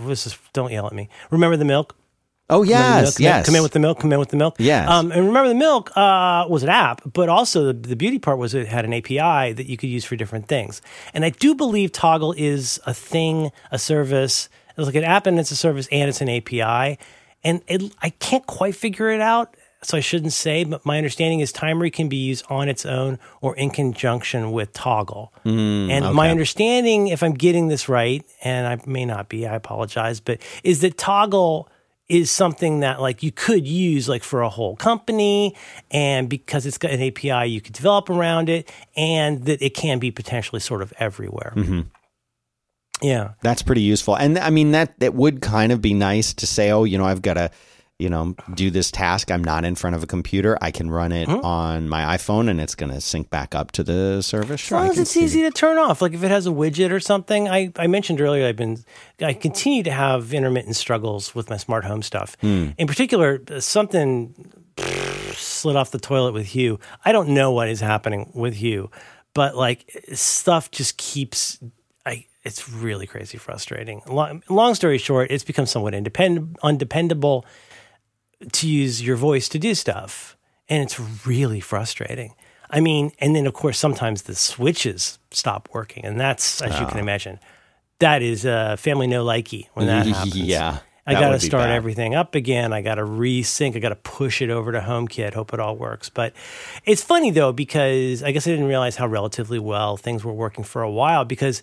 [0.00, 1.08] this is, don't yell at me.
[1.30, 1.96] Remember the milk.
[2.50, 3.18] Oh, yes.
[3.18, 3.46] Yes.
[3.46, 4.00] Come in with the milk.
[4.00, 4.56] Come in with the milk.
[4.58, 4.88] Yes.
[4.88, 8.38] Um, and remember the milk uh, was an app, but also the, the beauty part
[8.38, 10.82] was it had an API that you could use for different things.
[11.14, 14.50] And I do believe Toggl is a thing, a service.
[14.76, 16.98] It's like an app and it's a service and it's an API.
[17.42, 20.64] And it, I can't quite figure it out, so I shouldn't say.
[20.64, 24.74] But my understanding is Timery can be used on its own or in conjunction with
[24.74, 25.30] Toggl.
[25.44, 30.20] and my understanding, if I'm getting this right, and I may not be, I apologize,
[30.20, 31.68] but is that Toggl
[32.08, 35.56] is something that like you could use like for a whole company
[35.90, 39.98] and because it's got an API you could develop around it and that it can
[39.98, 41.52] be potentially sort of everywhere.
[41.56, 41.80] Mm-hmm.
[43.02, 43.32] Yeah.
[43.42, 44.16] That's pretty useful.
[44.16, 47.04] And I mean that that would kind of be nice to say, oh, you know,
[47.04, 47.50] I've got to,
[47.98, 49.30] you know, do this task.
[49.30, 50.58] I'm not in front of a computer.
[50.60, 51.44] I can run it hmm.
[51.44, 54.60] on my iPhone and it's going to sync back up to the service.
[54.60, 56.90] Sure, As long as it's easy to turn off, like if it has a widget
[56.90, 57.48] or something.
[57.48, 58.84] I, I mentioned earlier, I've been,
[59.20, 62.36] I continue to have intermittent struggles with my smart home stuff.
[62.40, 62.70] Hmm.
[62.78, 64.34] In particular, something
[65.36, 66.80] slid off the toilet with Hue.
[67.04, 68.90] I don't know what is happening with Hue,
[69.34, 71.60] but like stuff just keeps.
[72.04, 74.02] I it's really crazy frustrating.
[74.06, 77.44] Long, long story short, it's become somewhat independent, undependable
[78.52, 80.36] to use your voice to do stuff,
[80.68, 82.34] and it's really frustrating.
[82.70, 86.86] I mean, and then of course sometimes the switches stop working, and that's as you
[86.86, 87.38] can imagine,
[87.98, 90.36] that is uh, family no likey when that happens.
[90.36, 90.78] Yeah.
[91.06, 91.76] I got to start bad.
[91.76, 92.72] everything up again.
[92.72, 93.76] I got to resync.
[93.76, 95.34] I got to push it over to HomeKit.
[95.34, 96.08] Hope it all works.
[96.08, 96.32] But
[96.86, 100.64] it's funny though because I guess I didn't realize how relatively well things were working
[100.64, 101.62] for a while because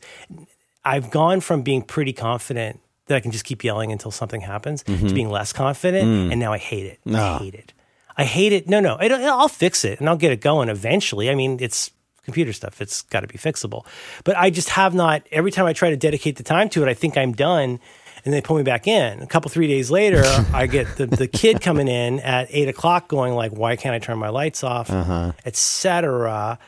[0.86, 2.80] I've gone from being pretty confident
[3.12, 5.08] that I can just keep yelling until something happens Mm-hmm.
[5.08, 6.32] to being less confident, Mm.
[6.32, 7.00] and now I hate it.
[7.14, 7.36] Ah.
[7.36, 7.74] I hate it.
[8.18, 8.68] I hate it.
[8.68, 11.30] No, no, I will fix it and I'll get it going eventually.
[11.30, 11.92] I mean, it's
[12.26, 12.82] computer stuff.
[12.82, 13.86] It's got to be fixable.
[14.26, 15.24] But I just have not.
[15.32, 17.80] Every time I try to dedicate the time to it, I think I'm done.
[18.24, 19.22] And they pull me back in.
[19.24, 20.22] A couple, three days later,
[20.54, 24.00] I get the, the kid coming in at eight o'clock going like, why can't I
[24.00, 25.32] turn my lights off, Uh-huh.
[25.44, 26.60] et cetera.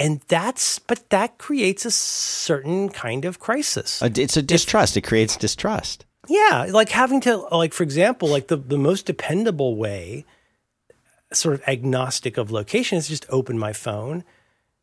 [0.00, 4.00] And that's, but that creates a certain kind of crisis.
[4.02, 4.96] It's a distrust.
[4.96, 6.06] It creates distrust.
[6.26, 10.24] Yeah, like having to like for example, like the the most dependable way
[11.32, 14.24] sort of agnostic of location is just open my phone.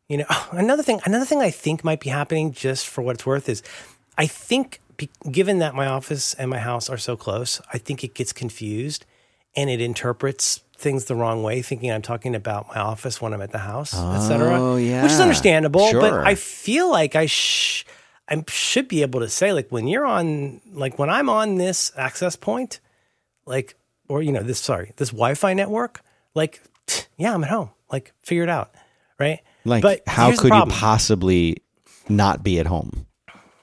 [0.08, 3.26] You know, another thing another thing I think might be happening just for what it's
[3.26, 3.62] worth is
[4.16, 4.80] I think
[5.30, 9.06] given that my office and my house are so close, I think it gets confused
[9.56, 13.42] and it interprets things the wrong way, thinking I'm talking about my office when I'm
[13.42, 14.60] at the house, et cetera.
[14.60, 15.22] Oh, Which is yeah.
[15.22, 17.84] understandable, but I feel like I sh-
[18.28, 21.90] I should be able to say like when you're on like when I'm on this
[21.96, 22.78] access point,
[23.44, 23.74] like
[24.08, 26.00] or you know this sorry this Wi-Fi network,
[26.34, 26.62] like
[27.16, 28.72] yeah I'm at home, like figure it out,
[29.18, 29.40] right?
[29.64, 31.58] Like, but how could you possibly
[32.08, 33.06] not be at home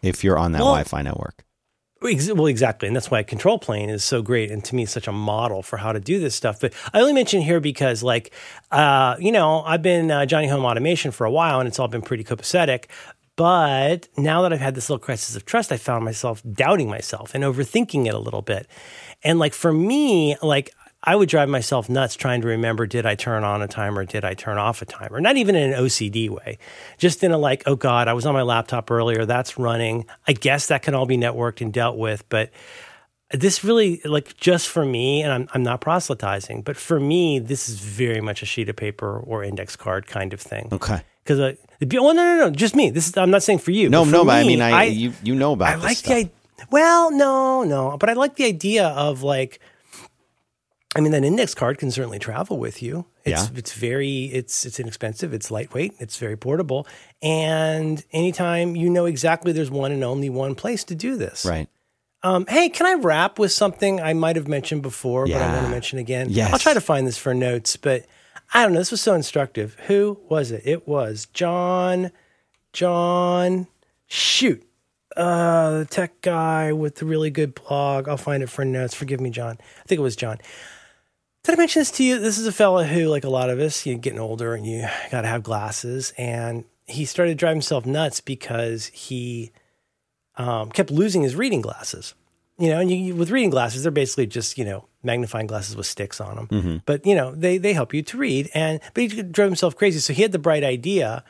[0.02, 1.45] if you're on that Well- Wi-Fi network?
[2.02, 5.64] Well, exactly, and that's why ControlPlane is so great, and to me, such a model
[5.64, 6.60] for how to do this stuff.
[6.60, 8.32] But I only mention here because, like,
[8.72, 11.88] uh, you know, I've been uh, Johnny Home Automation for a while, and it's all
[11.88, 12.86] been pretty copacetic.
[13.38, 17.34] But now that I've had this little crisis of trust, I found myself doubting myself
[17.34, 18.68] and overthinking it a little bit.
[19.24, 20.72] And like for me, like
[21.06, 24.06] I would drive myself nuts trying to remember did I turn on a timer?
[24.06, 25.22] Did I turn off a timer?
[25.22, 26.58] Not even in an OCD way,
[26.98, 30.06] just in a like, oh God, I was on my laptop earlier, that's running.
[30.28, 32.28] I guess that can all be networked and dealt with.
[32.30, 32.52] But
[33.32, 37.70] this really, like, just for me, and I'm, I'm not proselytizing, but for me, this
[37.70, 40.70] is very much a sheet of paper or index card kind of thing.
[40.72, 41.02] Okay.
[41.24, 41.54] Because, uh,
[41.92, 42.90] well, no, no, no, just me.
[42.92, 43.90] This is, I'm not saying for you.
[43.90, 46.18] No, for no, but I mean, I, you you know about I this like stuff.
[46.18, 46.30] the.
[46.72, 49.60] Well, no, no, but I like the idea of like.
[50.96, 53.06] I mean, that index card can certainly travel with you.
[53.26, 53.58] It's Yeah.
[53.58, 55.34] it's very it's it's inexpensive.
[55.34, 55.94] It's lightweight.
[56.00, 56.88] It's very portable.
[57.22, 61.46] And anytime you know exactly there's one and only one place to do this.
[61.46, 61.68] right.
[62.24, 65.66] Um, hey, can I wrap with something I might have mentioned before, but I want
[65.68, 66.28] to mention again?
[66.32, 66.52] Yes.
[66.52, 68.06] I'll try to find this for notes, but
[68.52, 68.80] I don't know.
[68.80, 69.76] This was so instructive.
[69.88, 70.64] Who was it?
[70.66, 72.12] It was John.
[72.74, 73.68] John.
[74.08, 74.64] Shoot.
[75.16, 78.10] Uh, the tech guy with the really good blog.
[78.10, 78.94] I'll find it for notes.
[78.94, 79.58] Forgive me, John.
[79.60, 80.40] I think it was John.
[81.46, 82.20] Did I mention this to you?
[82.20, 84.88] This is a fella who, like a lot of us, you're getting older and you
[85.12, 86.12] got to have glasses.
[86.18, 89.52] And he started to drive himself nuts because he
[90.38, 92.16] um, kept losing his reading glasses.
[92.58, 95.76] You know, and you, you- with reading glasses, they're basically just you know magnifying glasses
[95.76, 96.48] with sticks on them.
[96.86, 98.50] But you know, they they help you to read.
[98.56, 100.00] And but he drove himself crazy.
[100.00, 101.24] So he had the bright idea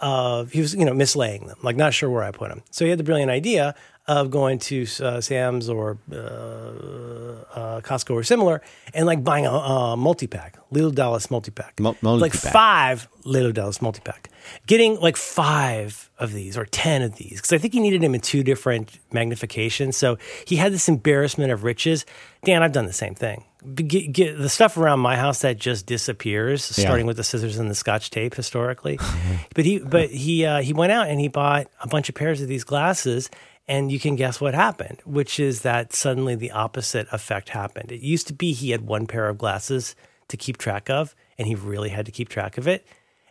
[0.00, 2.62] of he was you know mislaying them, like not sure where I put them.
[2.70, 3.74] So he had the brilliant idea
[4.06, 8.60] of going to uh, Sam's or uh, uh, Costco or similar,
[8.92, 11.74] and like buying a, a multi pack, Little Dallas multi pack,
[12.20, 14.28] like five Little Dallas multi pack,
[14.66, 18.14] getting like five of these or ten of these because I think he needed them
[18.14, 19.94] in two different magnifications.
[19.94, 22.04] So he had this embarrassment of riches.
[22.44, 23.44] Dan, I've done the same thing.
[23.74, 27.70] Get, get the stuff around my house that just disappears, starting with the scissors and
[27.70, 28.98] the scotch tape historically.
[29.54, 32.42] but he, but he, uh, he went out and he bought a bunch of pairs
[32.42, 33.30] of these glasses.
[33.66, 37.90] And you can guess what happened, which is that suddenly the opposite effect happened.
[37.90, 39.96] It used to be he had one pair of glasses
[40.28, 42.86] to keep track of, and he really had to keep track of it.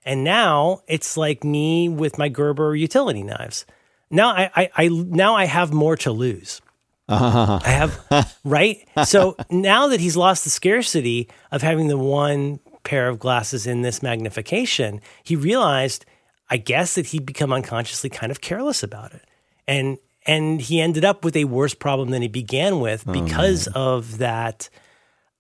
[0.05, 3.65] And now it's like me with my Gerber utility knives.
[4.09, 6.61] Now I, I, I now I have more to lose.
[7.07, 7.59] Uh-huh.
[7.63, 8.88] I have right.
[9.05, 13.81] So now that he's lost the scarcity of having the one pair of glasses in
[13.81, 16.05] this magnification, he realized,
[16.49, 19.23] I guess, that he'd become unconsciously kind of careless about it,
[19.67, 24.17] and and he ended up with a worse problem than he began with because of
[24.19, 24.69] that,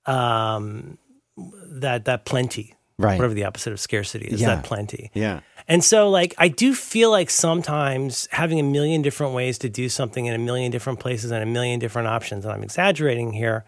[0.05, 0.97] um,
[1.37, 3.17] that that plenty, Right.
[3.17, 4.55] Whatever the opposite of scarcity is, Yeah.
[4.55, 5.09] that plenty.
[5.15, 5.39] Yeah.
[5.67, 9.89] And so, like, I do feel like sometimes having a million different ways to do
[9.89, 13.65] something in a million different places and a million different options, and I'm exaggerating here,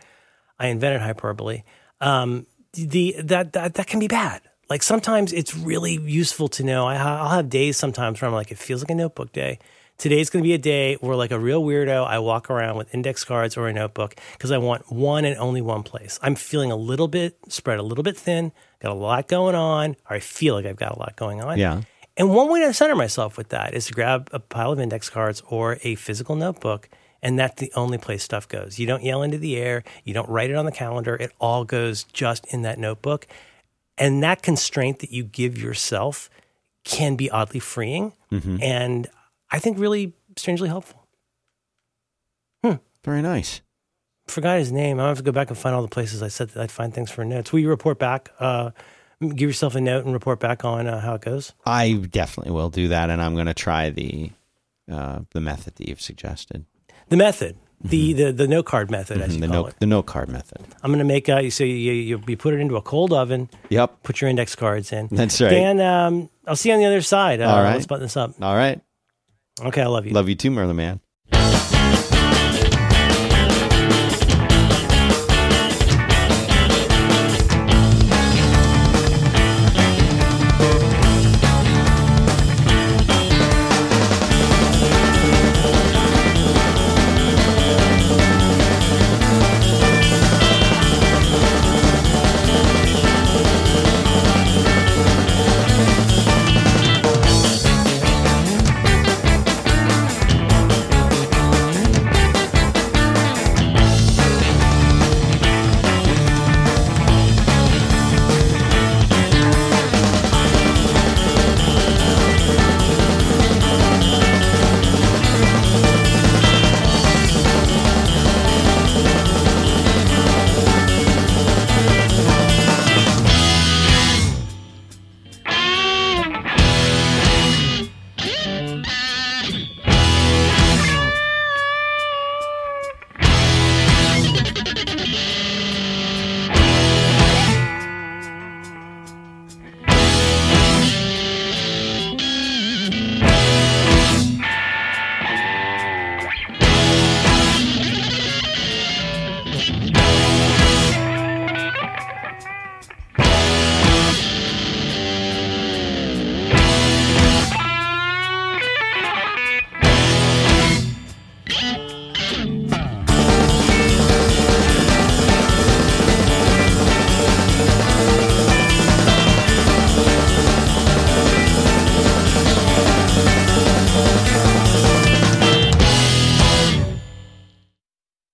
[0.59, 1.63] I invented hyperbole.
[2.01, 4.41] Um, the that that that can be bad.
[4.69, 6.85] like sometimes it's really useful to know.
[6.87, 9.57] I, I'll have days sometimes where I'm like, it feels like a notebook day.
[9.97, 12.93] Today's going to be a day where, like a real weirdo, I walk around with
[12.93, 16.19] index cards or a notebook because I want one and only one place.
[16.21, 19.95] I'm feeling a little bit spread, a little bit thin, got a lot going on,
[20.09, 21.57] or I feel like I've got a lot going on.
[21.57, 21.81] Yeah.
[22.17, 25.09] And one way to center myself with that is to grab a pile of index
[25.09, 26.89] cards or a physical notebook.
[27.21, 28.77] And that's the only place stuff goes.
[28.77, 29.83] You don't yell into the air.
[30.03, 31.15] You don't write it on the calendar.
[31.15, 33.27] It all goes just in that notebook.
[33.97, 36.29] And that constraint that you give yourself
[36.83, 38.13] can be oddly freeing.
[38.31, 38.57] Mm-hmm.
[38.61, 39.07] And
[39.51, 41.07] I think really strangely helpful.
[42.63, 42.75] Hmm.
[43.03, 43.61] Very nice.
[44.27, 44.99] Forgot his name.
[44.99, 46.93] I have to go back and find all the places I said that I'd find
[46.93, 47.51] things for notes.
[47.53, 48.31] Will you report back?
[48.39, 48.71] Uh,
[49.21, 51.53] give yourself a note and report back on uh, how it goes.
[51.65, 54.31] I definitely will do that, and I'm going to try the
[54.91, 56.65] uh, the method that you've suggested.
[57.09, 59.75] The method, the, the the note card method, you the no it.
[59.79, 60.65] the no card method.
[60.81, 63.47] I'm going to make uh, so you, you you put it into a cold oven,
[63.69, 64.01] Yep.
[64.01, 65.07] put your index cards in.
[65.11, 65.49] That's right.
[65.51, 67.41] Dan, um, I'll see you on the other side.
[67.41, 67.73] Uh, All right.
[67.73, 68.33] Let's button this up.
[68.41, 68.81] All right.
[69.61, 70.13] Okay, I love you.
[70.13, 70.99] Love you too, Merlin Mann.